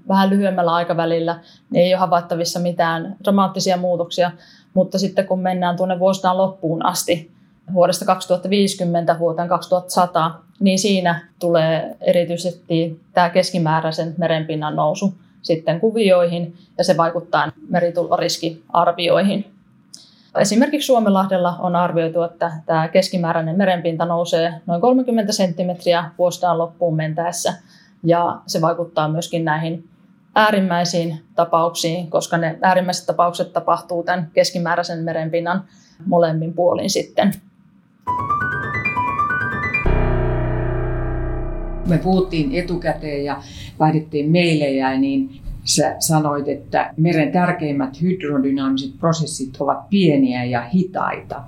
[0.08, 4.30] vähän lyhyemmällä aikavälillä niin ei ole havaittavissa mitään dramaattisia muutoksia,
[4.74, 7.30] mutta sitten kun mennään tuonne vuositaan loppuun asti,
[7.72, 16.84] vuodesta 2050 vuoteen 2100, niin siinä tulee erityisesti tämä keskimääräisen merenpinnan nousu sitten kuvioihin ja
[16.84, 19.46] se vaikuttaa meritulvariskiarvioihin.
[20.38, 27.54] Esimerkiksi Suomenlahdella on arvioitu, että tämä keskimääräinen merenpinta nousee noin 30 senttimetriä vuostaan loppuun mentäessä
[28.04, 29.88] ja se vaikuttaa myöskin näihin
[30.34, 35.64] äärimmäisiin tapauksiin, koska ne äärimmäiset tapaukset tapahtuu tämän keskimääräisen merenpinnan
[36.06, 37.32] molemmin puolin sitten.
[41.88, 43.42] Me puhuttiin etukäteen ja
[43.78, 51.42] vaihdettiin meilejä, niin sä sanoit, että meren tärkeimmät hydrodynaamiset prosessit ovat pieniä ja hitaita.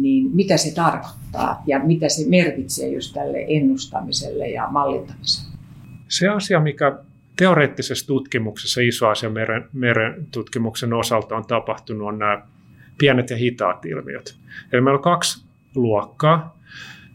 [0.00, 5.56] Niin mitä se tarkoittaa ja mitä se merkitsee just tälle ennustamiselle ja mallintamiselle?
[6.08, 6.98] Se asia, mikä
[7.36, 12.42] teoreettisessa tutkimuksessa iso asia meren, meren tutkimuksen osalta on tapahtunut, on nämä
[12.98, 14.36] pienet ja hitaat ilmiöt.
[14.72, 16.58] Eli meillä on kaksi luokkaa.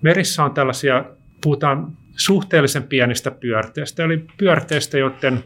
[0.01, 1.05] Merissä on tällaisia,
[1.43, 5.43] puhutaan suhteellisen pienistä pyörteistä, eli pyörteistä, joiden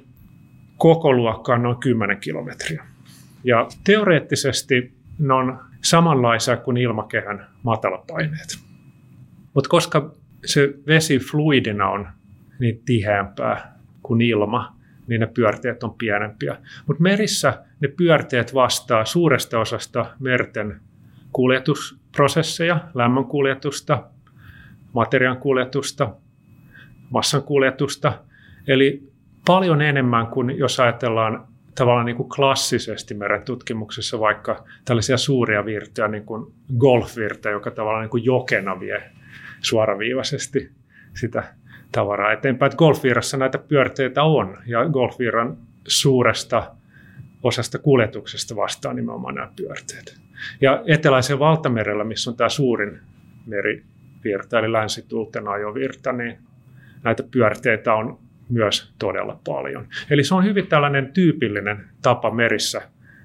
[0.78, 2.86] koko luokka on noin 10 kilometriä.
[3.44, 8.60] Ja teoreettisesti ne on samanlaisia kuin ilmakehän matalapaineet.
[9.54, 10.14] Mutta koska
[10.46, 12.08] se vesi fluidina on
[12.60, 13.75] niin tiheämpää
[14.06, 14.76] kuin ilma,
[15.08, 16.58] niin ne pyörteet on pienempiä.
[16.88, 20.80] Mutta merissä ne pyörteet vastaa suuresta osasta merten
[21.32, 24.04] kuljetusprosesseja, lämmön kuljetusta,
[24.94, 26.16] materiaan kuljetusta,
[27.10, 28.14] massan kuljetusta.
[28.68, 29.04] Eli
[29.46, 36.26] paljon enemmän kuin jos ajatellaan tavallaan niin kuin klassisesti merentutkimuksessa vaikka tällaisia suuria virtoja, niin
[36.26, 39.12] kuin golfvirta, joka tavallaan niin kuin jokena vie
[39.62, 40.72] suoraviivaisesti
[41.14, 41.44] sitä
[41.96, 42.68] tavaraa eteenpäin.
[42.68, 46.72] Että golfvirrassa näitä pyörteitä on, ja golfvirran suuresta
[47.44, 50.20] osasta kuljetuksesta vastaa nimenomaan nämä pyörteet.
[50.62, 53.00] Ja eteläisen valtamerellä, missä on tämä suurin
[53.46, 56.38] merivirta, eli länsituulten ajovirta, niin
[57.04, 59.88] näitä pyörteitä on myös todella paljon.
[60.10, 62.82] Eli se on hyvin tällainen tyypillinen tapa merissä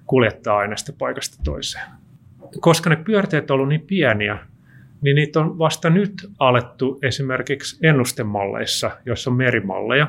[0.07, 1.87] kuljettaa aineesta paikasta toiseen.
[2.61, 4.39] Koska ne pyörteet ovat olleet niin pieniä,
[5.03, 10.07] niin niitä on vasta nyt alettu esimerkiksi ennustemalleissa, joissa on merimalleja,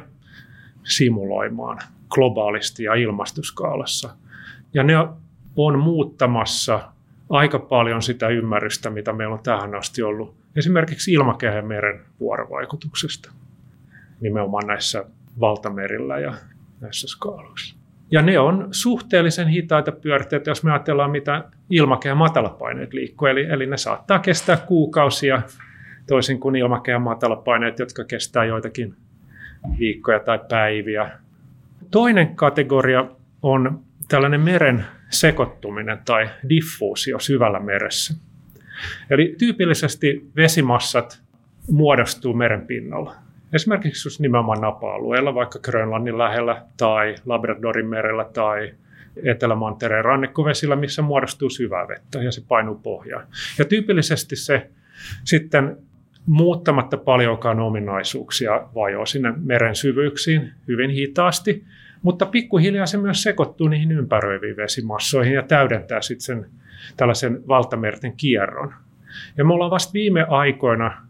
[0.83, 1.77] simuloimaan
[2.09, 4.15] globaalisti ja ilmastoskaalassa.
[4.73, 4.93] Ja ne
[5.55, 6.91] on muuttamassa
[7.29, 13.31] aika paljon sitä ymmärrystä, mitä meillä on tähän asti ollut esimerkiksi ilmakehän meren vuorovaikutuksesta
[14.21, 15.05] nimenomaan näissä
[15.39, 16.33] valtamerillä ja
[16.81, 17.80] näissä skaaloissa.
[18.11, 23.27] Ja ne on suhteellisen hitaita pyörteitä, jos me ajatellaan, mitä ilmakehän matalapaineet liikkuu.
[23.27, 25.41] Eli, eli ne saattaa kestää kuukausia,
[26.07, 28.95] toisin kuin ilmakehän matalapaineet, jotka kestää joitakin
[29.79, 31.11] viikkoja tai päiviä.
[31.91, 33.05] Toinen kategoria
[33.41, 38.13] on tällainen meren sekoittuminen tai diffuusio syvällä meressä.
[39.09, 41.21] Eli tyypillisesti vesimassat
[41.71, 43.15] muodostuu meren pinnalla.
[43.53, 48.73] Esimerkiksi jos nimenomaan napa-alueella, vaikka Grönlannin lähellä tai Labradorin merellä tai
[49.23, 53.27] Etelämantereen rannikkovesillä, missä muodostuu syvää vettä ja se painuu pohjaan.
[53.59, 54.69] Ja tyypillisesti se
[55.23, 55.77] sitten
[56.25, 61.63] muuttamatta paljonkaan ominaisuuksia vajoaa sinne meren syvyyksiin hyvin hitaasti,
[62.01, 66.45] mutta pikkuhiljaa se myös sekoittuu niihin ympäröiviin vesimassoihin ja täydentää sitten sen
[66.97, 68.73] tällaisen valtamerten kierron.
[69.37, 71.07] Ja me ollaan vasta viime aikoina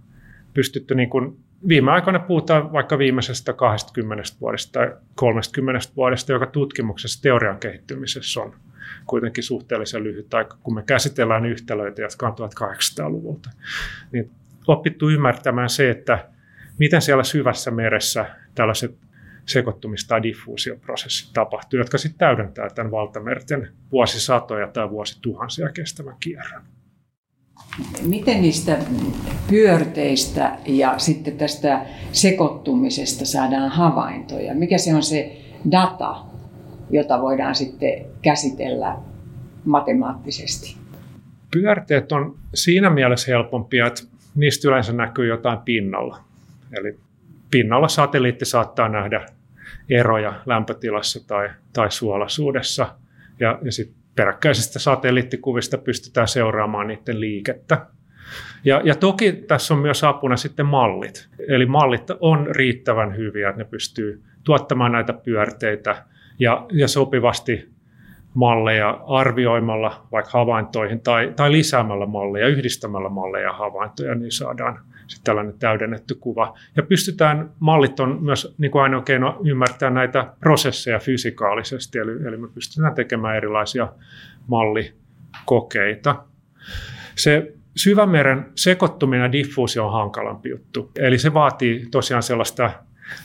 [0.53, 7.21] pystytty niin kuin viime aikoina puhutaan vaikka viimeisestä 20 vuodesta tai 30 vuodesta, joka tutkimuksessa
[7.21, 8.53] teorian kehittymisessä on
[9.05, 13.49] kuitenkin suhteellisen lyhyt aika, kun me käsitellään yhtälöitä, jotka on 1800-luvulta.
[14.11, 14.31] Niin
[14.67, 16.29] opittu ymmärtämään se, että
[16.79, 18.97] miten siellä syvässä meressä tällaiset
[19.45, 26.63] sekoittumis- tai diffuusioprosessit tapahtuu, jotka sitten täydentää tämän valtamerten vuosisatoja tai vuosituhansia kestävän kierron.
[28.01, 28.77] Miten niistä
[29.49, 34.55] pyörteistä ja sitten tästä sekoittumisesta saadaan havaintoja?
[34.55, 35.37] Mikä se on se
[35.71, 36.15] data,
[36.89, 38.97] jota voidaan sitten käsitellä
[39.65, 40.77] matemaattisesti?
[41.51, 44.01] Pyörteet on siinä mielessä helpompia, että
[44.35, 46.19] niistä yleensä näkyy jotain pinnalla.
[46.77, 46.99] Eli
[47.51, 49.25] pinnalla satelliitti saattaa nähdä
[49.89, 52.95] eroja lämpötilassa tai, tai suolaisuudessa.
[53.39, 57.85] Ja, ja sitten peräkkäisistä satelliittikuvista pystytään seuraamaan niiden liikettä.
[58.65, 61.29] Ja, ja toki tässä on myös apuna sitten mallit.
[61.47, 66.05] Eli mallit on riittävän hyviä, että ne pystyy tuottamaan näitä pyörteitä
[66.39, 67.69] ja, ja sopivasti
[68.33, 75.23] malleja arvioimalla vaikka havaintoihin tai, tai lisäämällä malleja, yhdistämällä malleja ja havaintoja, niin saadaan sitten
[75.23, 76.57] tällainen täydennetty kuva.
[76.75, 82.37] Ja pystytään, mallit on myös niin kuin ainoa keino ymmärtää näitä prosesseja fysikaalisesti, eli, eli
[82.37, 83.87] me pystytään tekemään erilaisia
[84.47, 86.23] mallikokeita.
[87.15, 90.91] Se syvämeren sekoittuminen ja diffuusio on hankalampi juttu.
[90.99, 92.71] Eli se vaatii tosiaan sellaista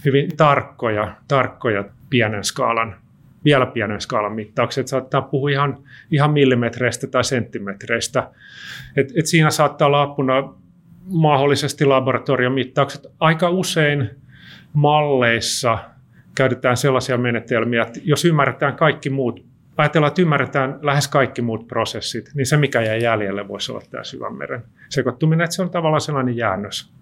[0.04, 2.96] hyvin tarkkoja, tarkkoja pienen skaalan
[3.46, 5.78] vielä pienen skaalan mittauksia, että saattaa puhua ihan,
[6.10, 8.30] ihan millimetreistä tai senttimetreistä.
[8.96, 10.54] Et, et siinä saattaa olla apuna
[11.06, 13.06] mahdollisesti laboratoriomittaukset.
[13.20, 14.10] Aika usein
[14.72, 15.78] malleissa
[16.34, 19.44] käytetään sellaisia menetelmiä, että jos ymmärretään kaikki muut,
[19.76, 24.04] ajatellaan, että ymmärretään lähes kaikki muut prosessit, niin se mikä jää jäljelle voisi olla tämä
[24.04, 26.92] syvänmeren sekoittuminen, että se on tavallaan sellainen jäännös,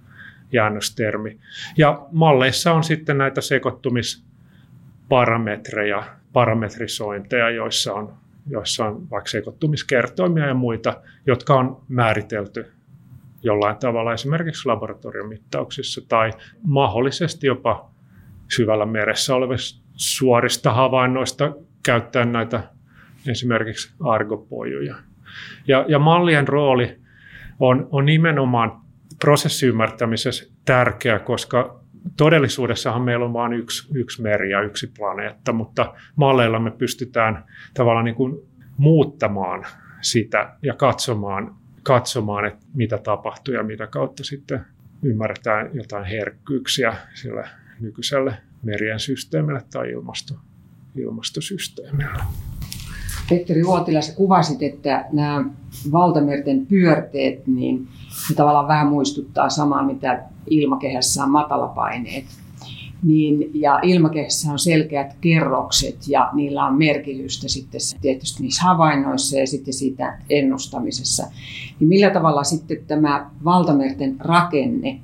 [0.53, 1.39] jäännöstermi.
[1.79, 8.15] Ja malleissa on sitten näitä sekoittumisparametreja, parametrisointeja, joissa on,
[8.47, 12.73] joissa on vaikka sekoittumiskertoimia ja muita, jotka on määritelty
[13.45, 16.31] jollain tavalla esimerkiksi laboratoriomittauksissa tai
[16.67, 17.91] mahdollisesti jopa
[18.57, 21.53] syvällä meressä olevista suorista havainnoista
[21.85, 22.63] käyttäen näitä
[23.29, 24.97] esimerkiksi argopojuja.
[25.69, 26.99] Ja, ja mallien rooli
[27.61, 28.81] on, on nimenomaan
[29.21, 31.81] prosessiymmärtämisessä tärkeä, koska
[32.17, 38.05] todellisuudessahan meillä on vain yksi, yksi meri ja yksi planeetta, mutta malleilla me pystytään tavallaan
[38.05, 38.39] niin kuin
[38.77, 39.67] muuttamaan
[40.01, 44.61] sitä ja katsomaan, katsomaan, että mitä tapahtuu ja mitä kautta sitten
[45.03, 47.49] ymmärretään jotain herkkyyksiä sillä
[47.81, 50.35] nykyiselle merien systeemille tai ilmasto,
[50.97, 52.21] ilmastosysteemille.
[53.29, 55.45] Petteri Uotila, sä kuvasit, että nämä
[55.93, 57.89] valtamerten pyörteet, niin
[58.31, 62.25] ne tavallaan vähän muistuttaa samaa, mitä ilmakehässä on matalapaineet.
[63.05, 69.47] Niin, ja ilmakehässä on selkeät kerrokset ja niillä on merkitystä sitten tietysti niissä havainnoissa ja
[69.47, 71.27] sitten siitä ennustamisessa.
[71.81, 75.01] Niin millä tavalla sitten tämä valtamerten rakenne,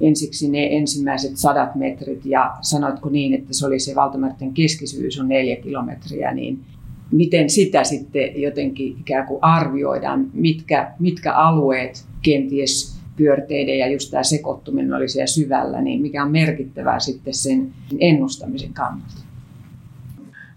[0.00, 5.28] ensiksi ne ensimmäiset sadat metrit ja sanoitko niin, että se oli se valtamerten keskisyys on
[5.28, 6.64] neljä kilometriä, niin
[7.12, 14.22] miten sitä sitten jotenkin ikään kuin arvioidaan, mitkä, mitkä alueet kenties pyörteiden ja just tämä
[14.22, 19.14] sekoittuminen oli siellä syvällä, niin mikä on merkittävää sitten sen ennustamisen kannalta?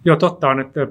[0.05, 0.87] Joo, totta on, että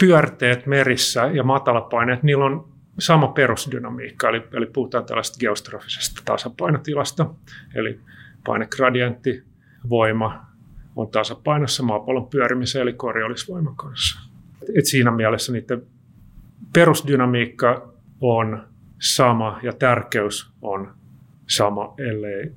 [0.00, 7.26] pyörteet merissä ja matalapaineet, niillä on sama perusdynamiikka, eli, eli puhutaan tällaista geostrofisesta tasapainotilasta,
[7.74, 8.00] eli
[8.46, 9.42] painegradientti,
[9.88, 10.46] voima
[10.96, 14.20] on tasapainossa maapallon pyörimisen eli korjollisvoiman kanssa.
[14.78, 15.82] Et siinä mielessä niiden
[16.72, 18.71] perusdynamiikka on
[19.02, 20.94] sama ja tärkeys on
[21.46, 22.52] sama, ellei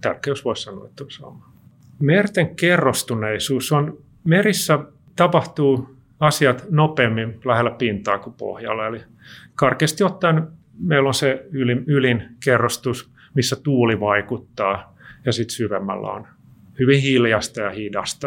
[0.00, 1.52] tärkeys voisi sanoa, että on sama.
[2.00, 4.78] Merten kerrostuneisuus on, merissä
[5.16, 8.86] tapahtuu asiat nopeammin lähellä pintaa kuin pohjalla.
[8.86, 9.00] Eli
[9.54, 16.26] karkeasti ottaen meillä on se ylin, ylin kerrostus, missä tuuli vaikuttaa, ja sitten syvemmällä on
[16.78, 18.26] hyvin hiljasta ja hidasta,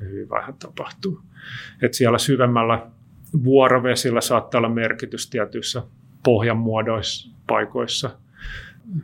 [0.00, 1.20] ja hyvin vähän tapahtuu.
[1.82, 2.86] Et siellä syvemmällä
[3.44, 5.82] vuorovesillä saattaa olla merkitys tietyissä
[6.26, 8.10] pohjan muodoissa, paikoissa,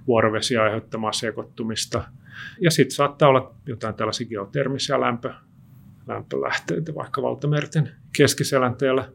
[0.06, 2.04] vuorovesi aiheuttamaa sekoittumista.
[2.60, 5.34] Ja sitten saattaa olla jotain tällaisia geotermisiä lämpö,
[6.06, 9.08] lämpölähteitä vaikka valtamerten keskiselänteellä.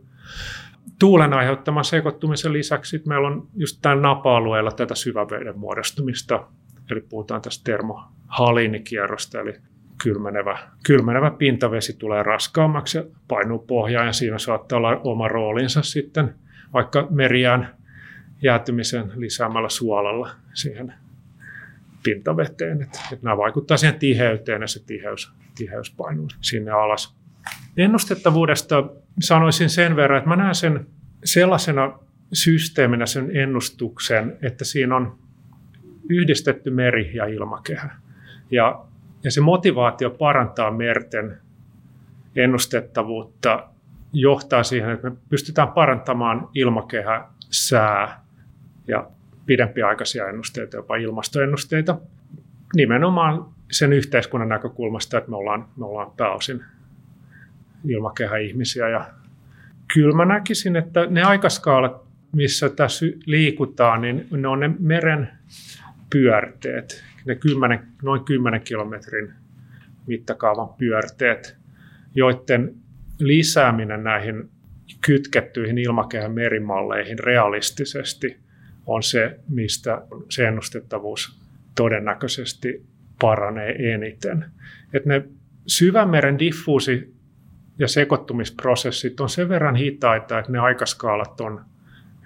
[1.00, 6.48] Tuulen aiheuttaman sekoittumisen lisäksi meillä on just tämän napa-alueella tätä syväveden muodostumista,
[6.92, 9.54] eli puhutaan tästä termohaliinikierrosta, eli
[10.04, 16.36] kylmenevä, kylmenevä pintavesi tulee raskaammaksi ja painuu pohjaan ja siinä saattaa olla oma roolinsa sitten
[16.74, 17.77] vaikka meriään
[18.42, 20.94] jäätymisen lisäämällä suolalla siihen
[22.04, 22.82] pintaveteen.
[22.82, 27.18] Että, että nämä vaikuttaa siihen tiheyteen ja se tiheys, tiheys painuu sinne alas.
[27.78, 28.90] Ennustettavuudesta
[29.22, 30.88] sanoisin sen verran, että mä näen sen
[31.24, 32.00] sellaisena
[32.34, 35.18] systeeminä sen ennustuksen, että siinä on
[36.10, 37.96] yhdistetty meri ja ilmakehä.
[38.52, 38.88] Ja
[39.24, 41.38] ja se motivaatio parantaa merten
[42.36, 43.70] ennustettavuutta
[44.14, 48.24] johtaa siihen, että me pystytään parantamaan ilmakehä, sää
[48.88, 49.10] ja
[49.46, 51.98] pidempiaikaisia ennusteita, jopa ilmastoennusteita.
[52.76, 56.64] Nimenomaan sen yhteiskunnan näkökulmasta, että me ollaan, me ollaan pääosin
[57.88, 58.90] ilmakehäihmisiä.
[58.90, 59.06] Ja
[59.94, 65.30] kyllä mä näkisin, että ne aikaskaalat, missä tässä liikutaan, niin ne on ne meren
[66.10, 69.34] pyörteet ne 10, noin 10 kilometrin
[70.08, 71.58] mittakaavan pyörteet,
[72.16, 72.76] joiden
[73.20, 74.50] lisääminen näihin
[75.06, 78.38] kytkettyihin ilmakehän merimalleihin realistisesti
[78.88, 81.40] on se, mistä se ennustettavuus
[81.76, 82.86] todennäköisesti
[83.22, 84.46] paranee eniten.
[84.94, 85.24] Et ne
[85.68, 87.14] syvämeren diffuusi-
[87.80, 91.66] ja sekoittumisprosessit on sen verran hitaita, että ne aikaskaalat on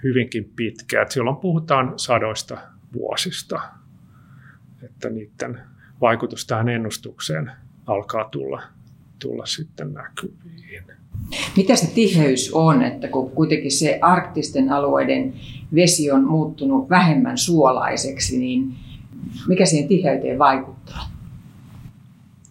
[0.04, 1.06] hyvinkin pitkiä.
[1.10, 2.58] silloin puhutaan sadoista
[2.94, 3.62] vuosista
[4.84, 5.62] että niiden
[6.02, 7.52] vaikutus tähän ennustukseen
[7.88, 8.64] alkaa tulla,
[9.22, 10.84] tulla sitten näkyviin.
[11.58, 15.34] Mitä se tiheys on, että kun kuitenkin se arktisten alueiden
[15.76, 18.74] vesi on muuttunut vähemmän suolaiseksi, niin
[19.48, 21.12] mikä siihen tiheyteen vaikuttaa?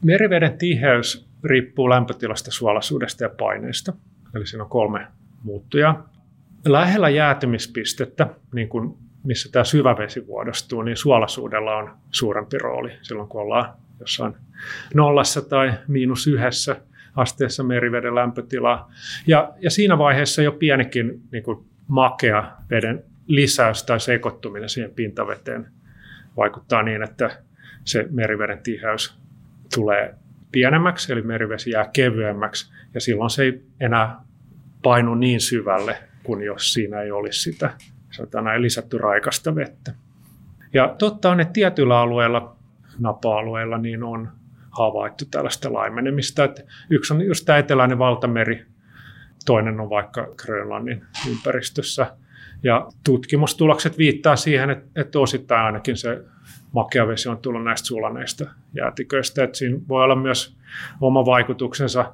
[0.05, 3.93] Meriveden tiheys riippuu lämpötilasta, suolaisuudesta ja paineesta.
[4.35, 5.07] Eli siinä on kolme
[5.43, 6.09] muuttujaa.
[6.67, 8.95] Lähellä jäätymispistettä, niin kuin
[9.25, 14.35] missä tämä syvävesi muodostuu, niin suolaisuudella on suurempi rooli silloin, kun ollaan jossain
[14.95, 16.77] nollassa tai miinus yhdessä
[17.17, 18.93] asteessa meriveden lämpötilaa.
[19.27, 25.67] Ja, ja siinä vaiheessa jo pienikin niin kuin makea veden lisäys tai sekoittuminen siihen pintaveteen
[26.37, 27.31] vaikuttaa niin, että
[27.85, 29.19] se meriveden tiheys
[29.75, 30.15] tulee
[30.53, 34.21] pienemmäksi, eli merivesi jää kevyemmäksi, ja silloin se ei enää
[34.83, 37.71] painu niin syvälle kuin jos siinä ei olisi sitä
[38.11, 39.93] sanotaan lisätty raikasta vettä.
[40.73, 42.57] Ja totta on, että tietyillä alueilla,
[43.01, 44.29] napa-alueilla, niin on
[44.71, 46.45] havaittu tällaista laimenemista.
[46.45, 48.67] Että yksi on just tämä eteläinen valtameri,
[49.47, 52.17] toinen on vaikka Grönlannin ympäristössä.
[52.63, 56.25] Ja tutkimustulokset viittaa siihen, että, että osittain ainakin se
[56.73, 59.45] makea vesi on tullut näistä sulaneista jäätiköistä.
[59.45, 60.57] Että siinä voi olla myös
[61.01, 62.13] oma vaikutuksensa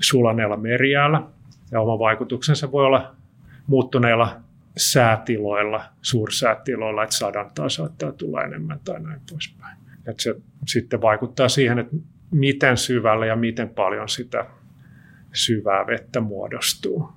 [0.00, 1.22] sulaneella merijäällä
[1.70, 3.14] ja oma vaikutuksensa voi olla
[3.66, 4.40] muuttuneilla
[4.76, 9.77] säätiloilla, suursäätiloilla, että sadantaa saattaa tulla enemmän tai näin poispäin.
[10.08, 10.34] Että se
[10.66, 11.96] sitten vaikuttaa siihen, että
[12.30, 14.46] miten syvälle ja miten paljon sitä
[15.32, 17.08] syvää vettä muodostuu.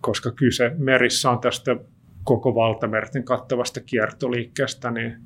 [0.00, 1.76] Koska kyse merissä on tästä
[2.24, 5.16] koko valtamerten kattavasta kiertoliikkeestä, niin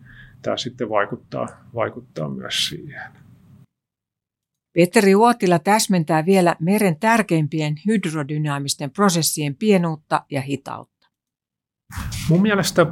[0.42, 3.12] tämä sitten vaikuttaa, vaikuttaa myös siihen.
[4.72, 11.08] Petteri Uotila täsmentää vielä meren tärkeimpien hydrodynaamisten prosessien pienuutta ja hitautta.
[12.28, 12.86] Mun mielestä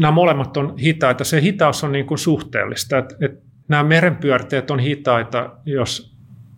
[0.00, 1.24] nämä molemmat on hitaita.
[1.24, 2.98] Se hitaus on niin kuin suhteellista.
[2.98, 6.16] Että, että nämä merenpyörteet on hitaita, jos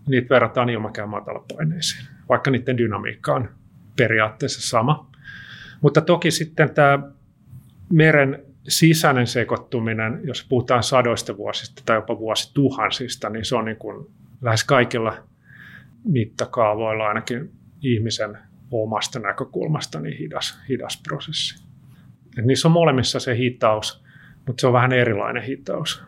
[0.09, 3.49] niitä verrataan ilmakään matalapaineisiin, vaikka niiden dynamiikka on
[3.97, 5.11] periaatteessa sama.
[5.81, 6.99] Mutta toki sitten tämä
[7.93, 14.07] meren sisäinen sekoittuminen, jos puhutaan sadoista vuosista tai jopa vuosituhansista, niin se on niin kuin
[14.43, 15.17] lähes kaikilla
[16.05, 17.51] mittakaavoilla ainakin
[17.83, 18.39] ihmisen
[18.71, 21.65] omasta näkökulmasta niin hidas, hidas prosessi.
[22.39, 24.05] Et niissä on molemmissa se hitaus,
[24.47, 26.03] mutta se on vähän erilainen hitaus.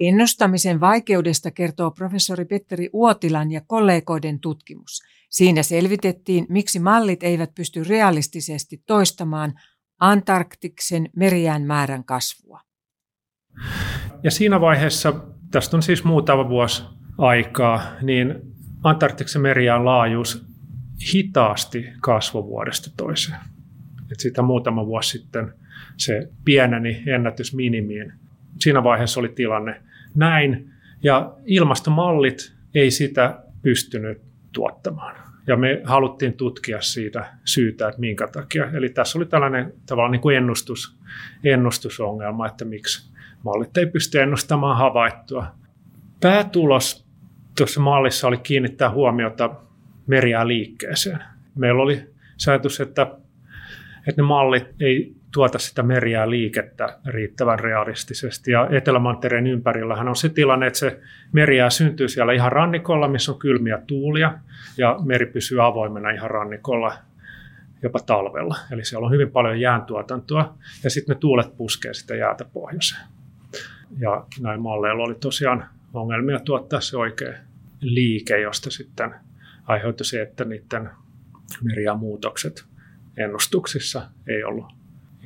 [0.00, 5.02] Ennustamisen vaikeudesta kertoo professori Petteri Uotilan ja kollegoiden tutkimus.
[5.30, 9.54] Siinä selvitettiin, miksi mallit eivät pysty realistisesti toistamaan
[10.00, 12.60] Antarktiksen merijään määrän kasvua.
[14.22, 15.14] Ja siinä vaiheessa,
[15.50, 16.82] tästä on siis muutama vuosi
[17.18, 18.34] aikaa, niin
[18.82, 20.44] Antarktiksen merijään laajuus
[21.14, 23.38] hitaasti kasvoi vuodesta toiseen.
[24.12, 25.54] Et sitä muutama vuosi sitten
[25.96, 28.12] se pieneni ennätysminimiin.
[28.58, 29.82] Siinä vaiheessa oli tilanne
[30.14, 30.70] näin,
[31.02, 35.16] ja ilmastomallit ei sitä pystynyt tuottamaan.
[35.46, 38.70] Ja me haluttiin tutkia siitä syytä, että minkä takia.
[38.70, 40.98] Eli tässä oli tällainen tavallaan niin kuin ennustus,
[41.44, 45.46] ennustusongelma, että miksi mallit ei pysty ennustamaan havaittua.
[46.20, 47.06] Päätulos
[47.56, 49.50] tuossa mallissa oli kiinnittää huomiota
[50.06, 51.18] meriään liikkeeseen.
[51.54, 52.06] Meillä oli
[52.48, 53.06] ajatus, että
[54.08, 58.50] että ne mallit ei tuota sitä meriää liikettä riittävän realistisesti.
[58.50, 61.00] Ja Etelämantereen ympärillähän on se tilanne, että se
[61.32, 64.38] meriää syntyy siellä ihan rannikolla, missä on kylmiä tuulia,
[64.78, 66.92] ja meri pysyy avoimena ihan rannikolla
[67.82, 68.56] jopa talvella.
[68.70, 70.54] Eli siellä on hyvin paljon jääntuotantoa,
[70.84, 73.02] ja sitten ne tuulet puskee sitä jäätä pohjoiseen.
[73.98, 77.32] Ja näin malleilla oli tosiaan ongelmia tuottaa se oikea
[77.80, 79.14] liike, josta sitten
[79.66, 80.90] aiheutui se, että niiden
[81.62, 82.64] meriään muutokset
[83.16, 84.83] ennustuksissa ei ollut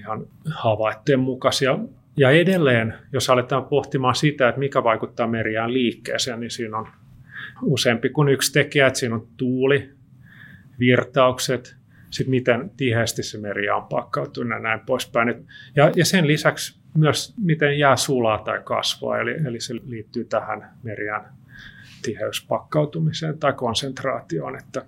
[0.08, 1.78] ihan havaitteen mukaisia.
[2.16, 6.88] Ja edelleen, jos aletaan pohtimaan sitä, että mikä vaikuttaa meriään liikkeeseen, niin siinä on
[7.62, 9.90] useampi kuin yksi tekijä, että siinä on tuuli,
[10.78, 11.76] virtaukset,
[12.10, 15.46] sitten miten tiheästi se meri on pakkautunut ja näin poispäin.
[15.76, 20.70] Ja, ja sen lisäksi myös miten jää sulaa tai kasvaa, eli, eli se liittyy tähän
[20.82, 21.24] meriään
[22.02, 24.58] tiheyspakkautumiseen tai konsentraatioon.
[24.58, 24.82] Että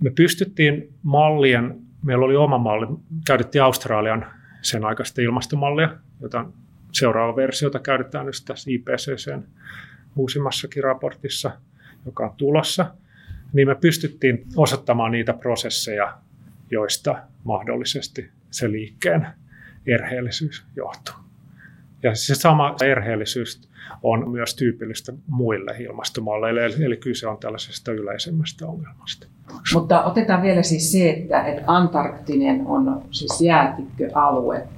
[0.00, 2.86] me pystyttiin mallien meillä oli oma malli,
[3.26, 4.26] käytettiin Australian
[4.64, 6.44] sen aikaista ilmastomallia, jota
[6.92, 9.42] seuraava versiota käytetään nyt tässä IPCCn
[10.16, 11.50] uusimmassakin raportissa,
[12.06, 12.94] joka on tulossa,
[13.52, 16.18] niin me pystyttiin osoittamaan niitä prosesseja,
[16.70, 19.26] joista mahdollisesti se liikkeen
[19.86, 21.14] erheellisyys johtuu.
[22.02, 23.68] Ja se sama erheellisyys
[24.02, 29.26] on myös tyypillistä muille ilmastomalleille, eli kyse on tällaisesta yleisemmästä ongelmasta.
[29.74, 34.68] Mutta otetaan vielä siis se, että, että Antarktinen on siis jäätikköalue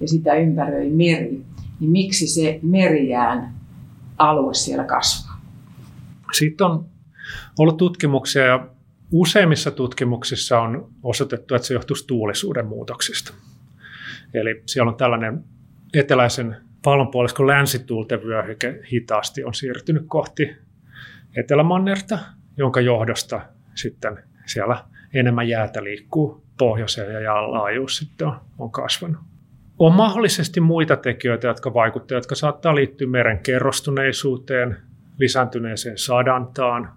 [0.00, 1.42] ja sitä ympäröi meri.
[1.80, 3.54] Niin miksi se merijään
[4.18, 5.40] alue siellä kasvaa?
[6.32, 6.86] Siitä on
[7.58, 8.66] ollut tutkimuksia ja
[9.10, 13.32] useimmissa tutkimuksissa on osoitettu, että se johtuu tuulisuuden muutoksista.
[14.34, 15.44] Eli siellä on tällainen
[15.94, 20.56] eteläisen pallonpuoliskon länsituulten vyöhyke hitaasti on siirtynyt kohti
[21.36, 22.18] Etelämannerta,
[22.56, 23.40] jonka johdosta
[23.74, 29.20] sitten siellä enemmän jäätä liikkuu pohjoiseen ja laajuus sitten on, on kasvanut.
[29.78, 34.76] On mahdollisesti muita tekijöitä, jotka vaikuttavat, jotka saattaa liittyä meren kerrostuneisuuteen,
[35.18, 36.92] lisääntyneeseen sadantaan,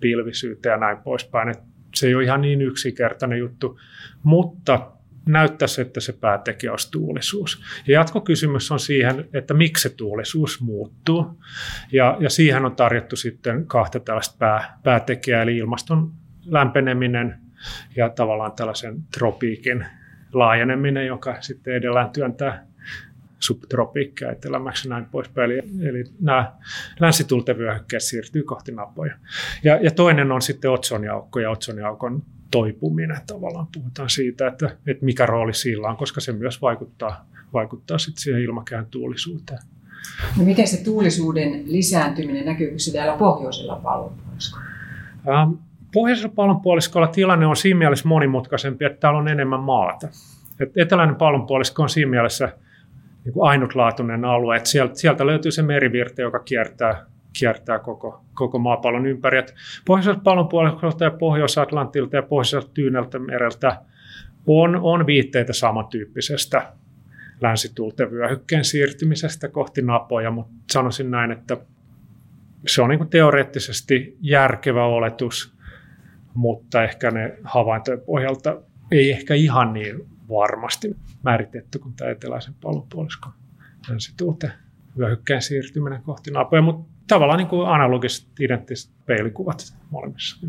[0.00, 1.54] pilvisyyteen ja näin poispäin.
[1.94, 3.80] Se ei ole ihan niin yksinkertainen juttu,
[4.22, 4.90] mutta
[5.26, 7.62] näyttäisi, että se päätekijä olisi tuulisuus.
[7.86, 11.42] Ja jatkokysymys on siihen, että miksi se tuulisuus muuttuu.
[11.92, 16.12] Ja, ja siihen on tarjottu sitten kahta tällaista pää, päätekijää, eli ilmaston
[16.44, 17.38] lämpeneminen
[17.96, 19.86] ja tavallaan tällaisen tropiikin
[20.32, 22.66] laajeneminen, joka sitten edellään työntää
[23.38, 25.50] subtropiikkia etelämäksi ja näin poispäin.
[25.50, 26.52] Eli, eli nämä
[27.00, 29.14] länsitultevyöhykkeet siirtyy kohti napoja.
[29.64, 32.22] Ja, ja toinen on sitten otsoniaukko ja otsoniaukon
[32.54, 33.66] toipuminen tavallaan.
[33.74, 38.42] Puhutaan siitä, että, että mikä rooli sillä on, koska se myös vaikuttaa, vaikuttaa sitten siihen
[38.42, 39.58] ilmakehän tuulisuuteen.
[40.38, 44.64] No miten se tuulisuuden lisääntyminen, näkyykö se täällä pohjoisella pallonpuoliskolla?
[45.28, 45.52] Ähm,
[45.92, 50.08] pohjoisella pallonpuoliskolla tilanne on siinä mielessä monimutkaisempi, että täällä on enemmän maata.
[50.60, 52.52] Et eteläinen pallonpuolisko on siinä mielessä
[53.24, 57.06] niin kuin ainutlaatuinen alue, että sieltä, sieltä löytyy se merivirta, joka kiertää
[57.38, 59.38] kiertää koko, koko maapallon ympäri.
[59.38, 59.54] Et
[59.86, 63.80] pohjoiselta pallonpuoliskolta ja Pohjois-Atlantilta ja pohjoiselta Tyyneltä mereltä
[64.46, 66.72] on, on viitteitä samantyyppisestä
[67.40, 68.08] länsituulten
[68.62, 71.56] siirtymisestä kohti napoja, mutta sanoisin näin, että
[72.66, 75.54] se on niin teoreettisesti järkevä oletus,
[76.34, 83.32] mutta ehkä ne havaintojen pohjalta ei ehkä ihan niin varmasti määritetty kuin tämä eteläisen pallonpuoliskon
[83.88, 84.52] länsituulten
[84.98, 90.46] vyöhykkeen siirtyminen kohti napoja, mutta tavallaan niin kuin analogiset identtiset peilikuvat molemmissa.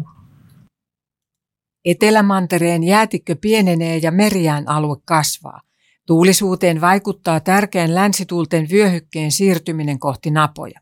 [1.86, 5.62] Etelämantereen jäätikkö pienenee ja meriään alue kasvaa.
[6.08, 10.80] Tuulisuuteen vaikuttaa tärkeän länsituulten vyöhykkeen siirtyminen kohti napoja.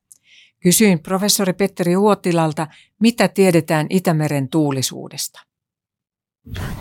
[0.59, 2.67] Kysyin professori Petteri Uotilalta,
[2.99, 5.41] mitä tiedetään Itämeren tuulisuudesta.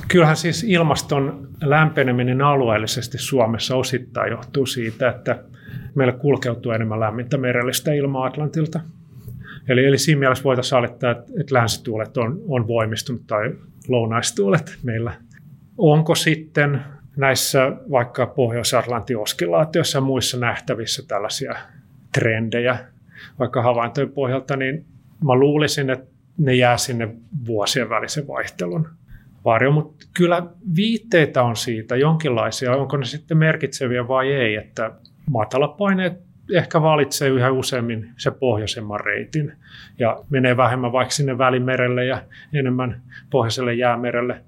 [0.08, 5.44] Kyllähän siis ilmaston lämpeneminen alueellisesti Suomessa osittain johtuu siitä, että
[5.94, 8.80] meillä kulkeutuu enemmän lämmintä merellistä ilmaa Atlantilta.
[9.68, 13.54] Eli, eli siinä mielessä voitaisiin alittaa, että, että länsituulet on, on voimistunut tai
[13.88, 15.12] lounaistuulet meillä.
[15.78, 16.82] Onko sitten
[17.16, 21.56] näissä vaikka Pohjois-Atlantin oskillaatioissa ja muissa nähtävissä tällaisia
[22.14, 22.78] trendejä,
[23.38, 24.84] vaikka havaintojen pohjalta, niin
[25.24, 27.08] mä luulisin, että ne jää sinne
[27.46, 28.88] vuosien välisen vaihtelun
[29.44, 30.46] varjo, mutta kyllä
[30.76, 34.90] viitteitä on siitä jonkinlaisia, onko ne sitten merkitseviä vai ei, että
[35.30, 39.52] matalapaineet ehkä valitsee yhä useammin se pohjoisemman reitin
[39.98, 44.40] ja menee vähemmän vaikka sinne välimerelle ja enemmän pohjoiselle jäämerelle.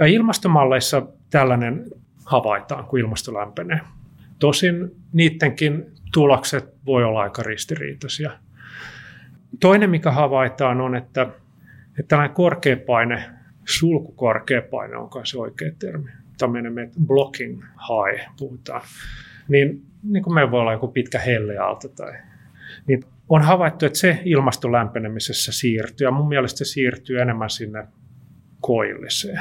[0.00, 1.84] Ja ilmastomalleissa tällainen
[2.24, 3.80] havaitaan, kun ilmasto lämpenee.
[4.38, 8.30] Tosin niidenkin tulokset voi olla aika ristiriitaisia.
[9.60, 11.22] Toinen, mikä havaitaan, on, että,
[11.88, 13.24] että tällainen korkeapaine,
[13.64, 16.10] sulkukorkeapaine on se oikea termi.
[16.38, 18.82] Tämmöinen blocking high puhutaan
[19.48, 22.12] niin, niin kuin meillä voi olla joku pitkä helleaalto tai
[22.86, 27.86] niin on havaittu, että se ilmaston lämpenemisessä siirtyy, ja mun mielestä se siirtyy enemmän sinne
[28.60, 29.40] koilliseen.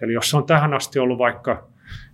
[0.00, 1.68] Eli jos se on tähän asti ollut vaikka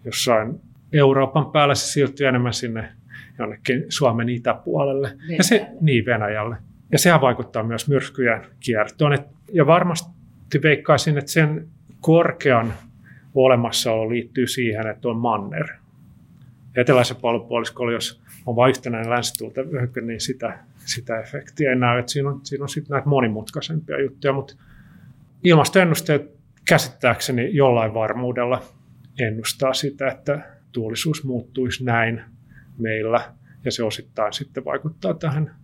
[0.05, 0.61] jossain
[0.93, 2.93] Euroopan päällä, se siirtyy enemmän sinne
[3.39, 5.09] jonnekin Suomen itäpuolelle.
[5.09, 5.37] Venäjälle.
[5.37, 6.57] Ja se, niin, Venäjälle.
[6.93, 9.13] Ja sehän vaikuttaa myös myrskyjen kiertoon.
[9.13, 11.69] Et, ja varmasti veikkaisin, että sen
[12.01, 12.73] korkean
[13.35, 15.67] olemassaolo liittyy siihen, että on manner
[16.81, 21.99] eteläisen pallonpuoliskolla, jos on vain yhtenäinen länsituulta vyöhykke, niin sitä, sitä efektiä ei näy.
[21.99, 24.55] Että siinä on, siinä on sitten näitä monimutkaisempia juttuja, mutta
[25.45, 26.31] ilmastoennusteet
[26.69, 28.63] käsittääkseni jollain varmuudella
[29.19, 30.41] ennustaa sitä, että
[30.73, 32.21] tuulisuus muuttuisi näin
[32.79, 33.33] meillä,
[33.65, 35.55] ja se osittain sitten vaikuttaa tähän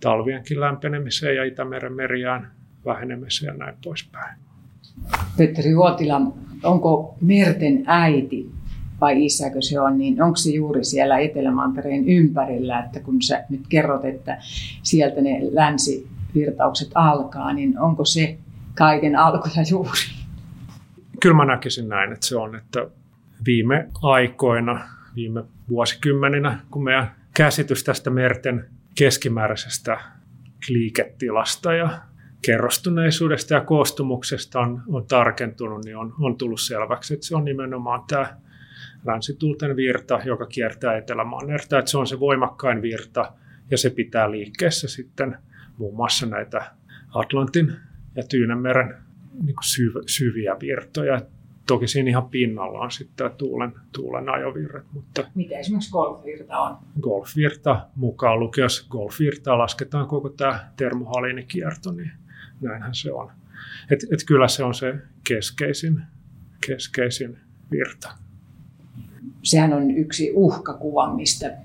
[0.00, 2.52] talvienkin lämpenemiseen ja Itämeren meriään
[2.84, 4.38] vähenemiseen ja näin poispäin.
[5.38, 6.20] Petteri Huotila,
[6.62, 8.50] onko merten äiti
[9.00, 13.60] vai isäkö se on, niin onko se juuri siellä Etelämantereen ympärillä, että kun sä nyt
[13.68, 14.38] kerrot, että
[14.82, 18.38] sieltä ne länsivirtaukset alkaa, niin onko se
[18.74, 20.00] kaiken alku ja juuri?
[21.20, 22.86] Kyllä mä näkisin näin, että se on, että
[23.46, 28.64] viime aikoina, viime vuosikymmeninä, kun meidän käsitys tästä merten
[28.98, 30.00] keskimääräisestä
[30.68, 31.98] liiketilasta ja
[32.42, 38.02] kerrostuneisuudesta ja koostumuksesta on, on tarkentunut, niin on, on tullut selväksi, että se on nimenomaan
[38.08, 38.36] tämä
[39.06, 41.78] länsituulten virta, joka kiertää Etelämannerta.
[41.78, 43.32] Että se on se voimakkain virta
[43.70, 45.38] ja se pitää liikkeessä sitten
[45.78, 46.70] muun muassa näitä
[47.14, 47.72] Atlantin
[48.16, 48.94] ja Tyynenmeren
[49.42, 51.20] niin syv- syviä virtoja.
[51.66, 54.84] Toki siinä ihan pinnalla on sitten tuulen, tuulen ajovirrat.
[54.92, 56.76] Mutta Mitä esimerkiksi golfvirta on?
[57.00, 62.12] Golfvirta mukaan lukien, jos golfvirtaa lasketaan koko tämä termohaliinikierto, niin
[62.60, 63.30] näinhän se on.
[63.90, 64.94] Et, et kyllä se on se
[65.28, 66.02] keskeisin,
[66.66, 67.38] keskeisin
[67.70, 68.27] virta
[69.42, 71.56] sehän on yksi uhkakuva, mistä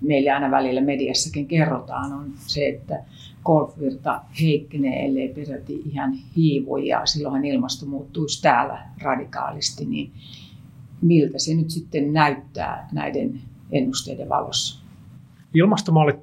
[0.00, 3.04] meille aina välillä mediassakin kerrotaan, on se, että
[3.44, 9.84] golfvirta heikkenee, ellei peräti ihan hiivu, ja silloinhan ilmasto muuttuisi täällä radikaalisti.
[9.84, 10.12] Niin
[11.02, 13.40] miltä se nyt sitten näyttää näiden
[13.72, 14.84] ennusteiden valossa?
[15.54, 16.20] Ilmastomallit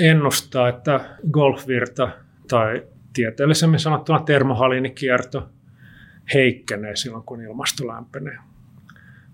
[0.00, 2.10] ennustaa, että golfvirta
[2.48, 2.82] tai
[3.12, 5.48] tieteellisemmin sanottuna termohaliinikierto
[6.34, 8.38] heikkenee silloin, kun ilmasto lämpenee.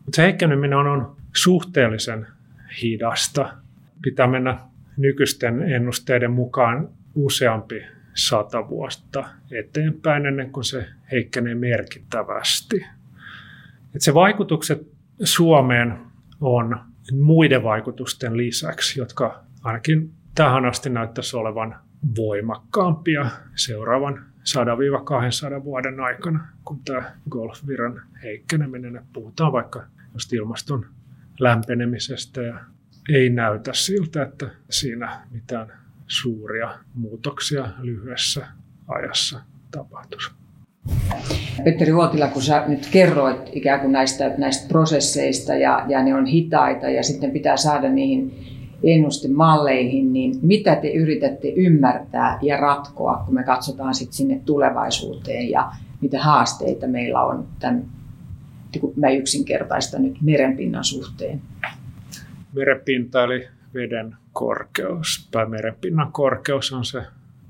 [0.07, 2.27] Mutta se heikkeneminen on, suhteellisen
[2.83, 3.53] hidasta.
[4.03, 4.59] Pitää mennä
[4.97, 7.83] nykyisten ennusteiden mukaan useampi
[8.15, 12.87] sata vuotta eteenpäin ennen kuin se heikkenee merkittävästi.
[13.95, 14.87] Et se vaikutukset
[15.25, 15.99] Suomeen
[16.41, 16.79] on
[17.13, 21.77] muiden vaikutusten lisäksi, jotka ainakin tähän asti näyttäisi olevan
[22.17, 24.25] voimakkaampia seuraavan
[25.61, 29.85] 100-200 vuoden aikana, kun tämä golfviran heikkeneminen, puhutaan vaikka
[30.33, 30.87] ilmaston
[31.41, 32.61] lämpenemisestä ja
[33.13, 35.73] ei näytä siltä, että siinä mitään
[36.07, 38.47] suuria muutoksia lyhyessä
[38.89, 39.41] ajassa
[39.71, 40.31] tapahtuisi.
[41.65, 46.27] Petteri Huotila, kun sä nyt kerroit ikään kuin näistä, näistä prosesseista ja, ja ne on
[46.27, 48.35] hitaita ja sitten pitää saada niihin
[48.83, 55.73] ennustemalleihin, niin mitä te yritätte ymmärtää ja ratkoa, kun me katsotaan sitten sinne tulevaisuuteen ja
[56.01, 57.85] mitä haasteita meillä on tämän,
[58.79, 61.43] kun mä yksinkertaista nyt merenpinnan suhteen?
[62.53, 67.03] Merenpinta eli veden korkeus tai merenpinnan korkeus on se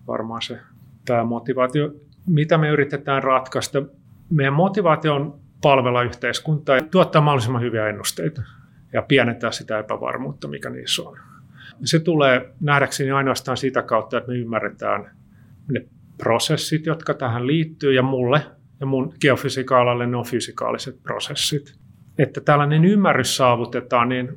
[0.06, 0.58] varmaan se
[1.08, 1.94] päämotivaatio.
[2.26, 3.82] Mitä me yritetään ratkaista?
[4.30, 8.42] Meidän motivaatio on palvella yhteiskuntaa ja tuottaa mahdollisimman hyviä ennusteita
[8.92, 11.18] ja pienentää sitä epävarmuutta, mikä niissä on.
[11.84, 15.10] Se tulee nähdäkseni ainoastaan sitä kautta, että me ymmärretään
[15.72, 15.86] ne
[16.18, 18.42] prosessit, jotka tähän liittyy, ja mulle
[18.80, 21.74] ja mun geofysikaalalle ne on fysikaaliset prosessit.
[22.18, 24.28] Että tällainen ymmärrys saavutetaan, niin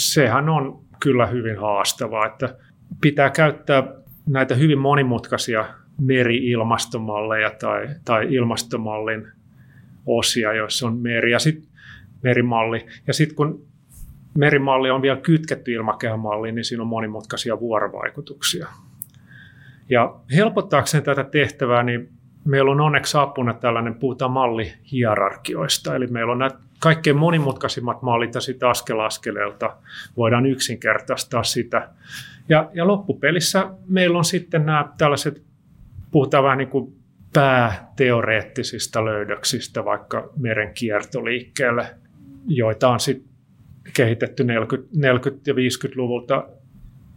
[0.00, 2.56] sehän on kyllä hyvin haastavaa, että
[3.00, 3.82] pitää käyttää
[4.28, 5.64] näitä hyvin monimutkaisia
[6.00, 9.28] meri-ilmastomalleja tai, tai ilmastomallin
[10.06, 11.70] osia, joissa on meri ja sitten
[12.22, 12.86] merimalli.
[13.06, 13.66] Ja sitten kun
[14.38, 18.66] merimalli on vielä kytketty ilmakehämalliin, niin siinä on monimutkaisia vuorovaikutuksia.
[19.88, 22.15] Ja helpottaakseen tätä tehtävää, niin
[22.46, 28.40] meillä on onneksi apuna tällainen, puhutaan mallihierarkioista, eli meillä on nämä kaikkein monimutkaisimmat mallit ja
[28.40, 29.76] sitten askel askeleelta
[30.16, 31.88] voidaan yksinkertaistaa sitä.
[32.48, 35.42] Ja, ja loppupelissä meillä on sitten nämä tällaiset,
[36.10, 36.96] puhutaan vähän niin kuin
[37.32, 41.86] pääteoreettisista löydöksistä vaikka meren kiertoliikkeelle,
[42.46, 43.30] joita on sitten
[43.96, 46.48] kehitetty 40, 40- ja 50-luvulta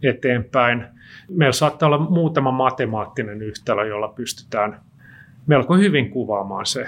[0.02, 0.84] eteenpäin.
[1.28, 4.80] Meillä saattaa olla muutama matemaattinen yhtälö, jolla pystytään
[5.46, 6.86] melko hyvin kuvaamaan se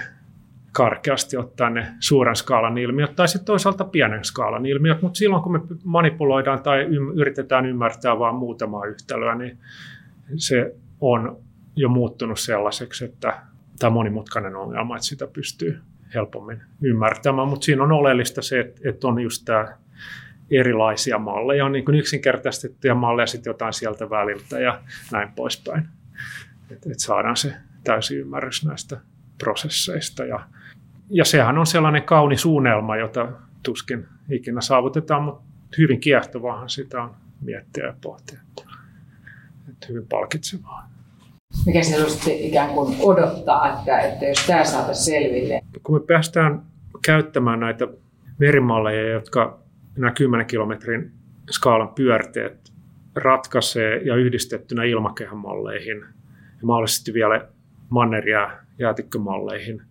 [0.71, 5.51] karkeasti ottaen ne suuren skaalan ilmiöt tai sitten toisaalta pienen skaalan ilmiöt, mutta silloin kun
[5.51, 6.83] me manipuloidaan tai
[7.15, 9.57] yritetään ymmärtää vain muutamaa yhtälöä, niin
[10.35, 11.37] se on
[11.75, 13.39] jo muuttunut sellaiseksi, että
[13.79, 15.79] tämä monimutkainen ongelma, että sitä pystyy
[16.13, 19.77] helpommin ymmärtämään, mutta siinä on oleellista se, että, että on just tämä
[20.51, 24.81] erilaisia malleja, on niin kuin yksinkertaistettuja malleja, sitten jotain sieltä väliltä ja
[25.11, 25.87] näin poispäin.
[26.71, 27.53] Että et saadaan se
[27.83, 28.97] täysi ymmärrys näistä
[29.37, 30.25] prosesseista.
[30.25, 30.47] Ja,
[31.09, 33.27] ja sehän on sellainen kaunis unelma, jota
[33.63, 35.43] tuskin ikinä saavutetaan, mutta
[35.77, 38.39] hyvin kiehtovahan sitä on miettiä ja pohtia.
[39.69, 40.89] Että hyvin palkitsevaa.
[41.65, 45.61] Mikä siellä sitten ikään kuin odottaa, että, että jos tämä saataisiin selville?
[45.83, 46.61] Kun me päästään
[47.05, 47.87] käyttämään näitä
[48.39, 49.59] merimalleja, jotka
[49.97, 51.11] nämä 10 kilometrin
[51.51, 52.73] skaalan pyörteet
[53.15, 55.97] ratkaisee ja yhdistettynä ilmakehämalleihin
[56.61, 57.47] ja mahdollisesti vielä
[57.93, 59.81] manner- ja jäätikkömalleihin,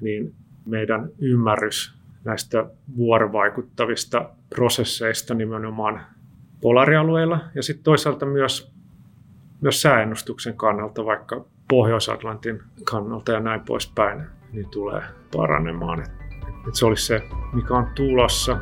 [0.00, 0.34] niin
[0.66, 2.66] meidän ymmärrys näistä
[2.96, 6.00] vuorovaikuttavista prosesseista nimenomaan
[6.60, 8.72] polarialueilla ja sitten toisaalta myös,
[9.60, 14.22] myös sääennustuksen kannalta, vaikka Pohjois-Atlantin kannalta ja näin poispäin,
[14.52, 15.02] niin tulee
[15.36, 16.00] paranemaan.
[16.00, 16.10] Et,
[16.68, 17.22] et se olisi se,
[17.52, 18.58] mikä on tulossa.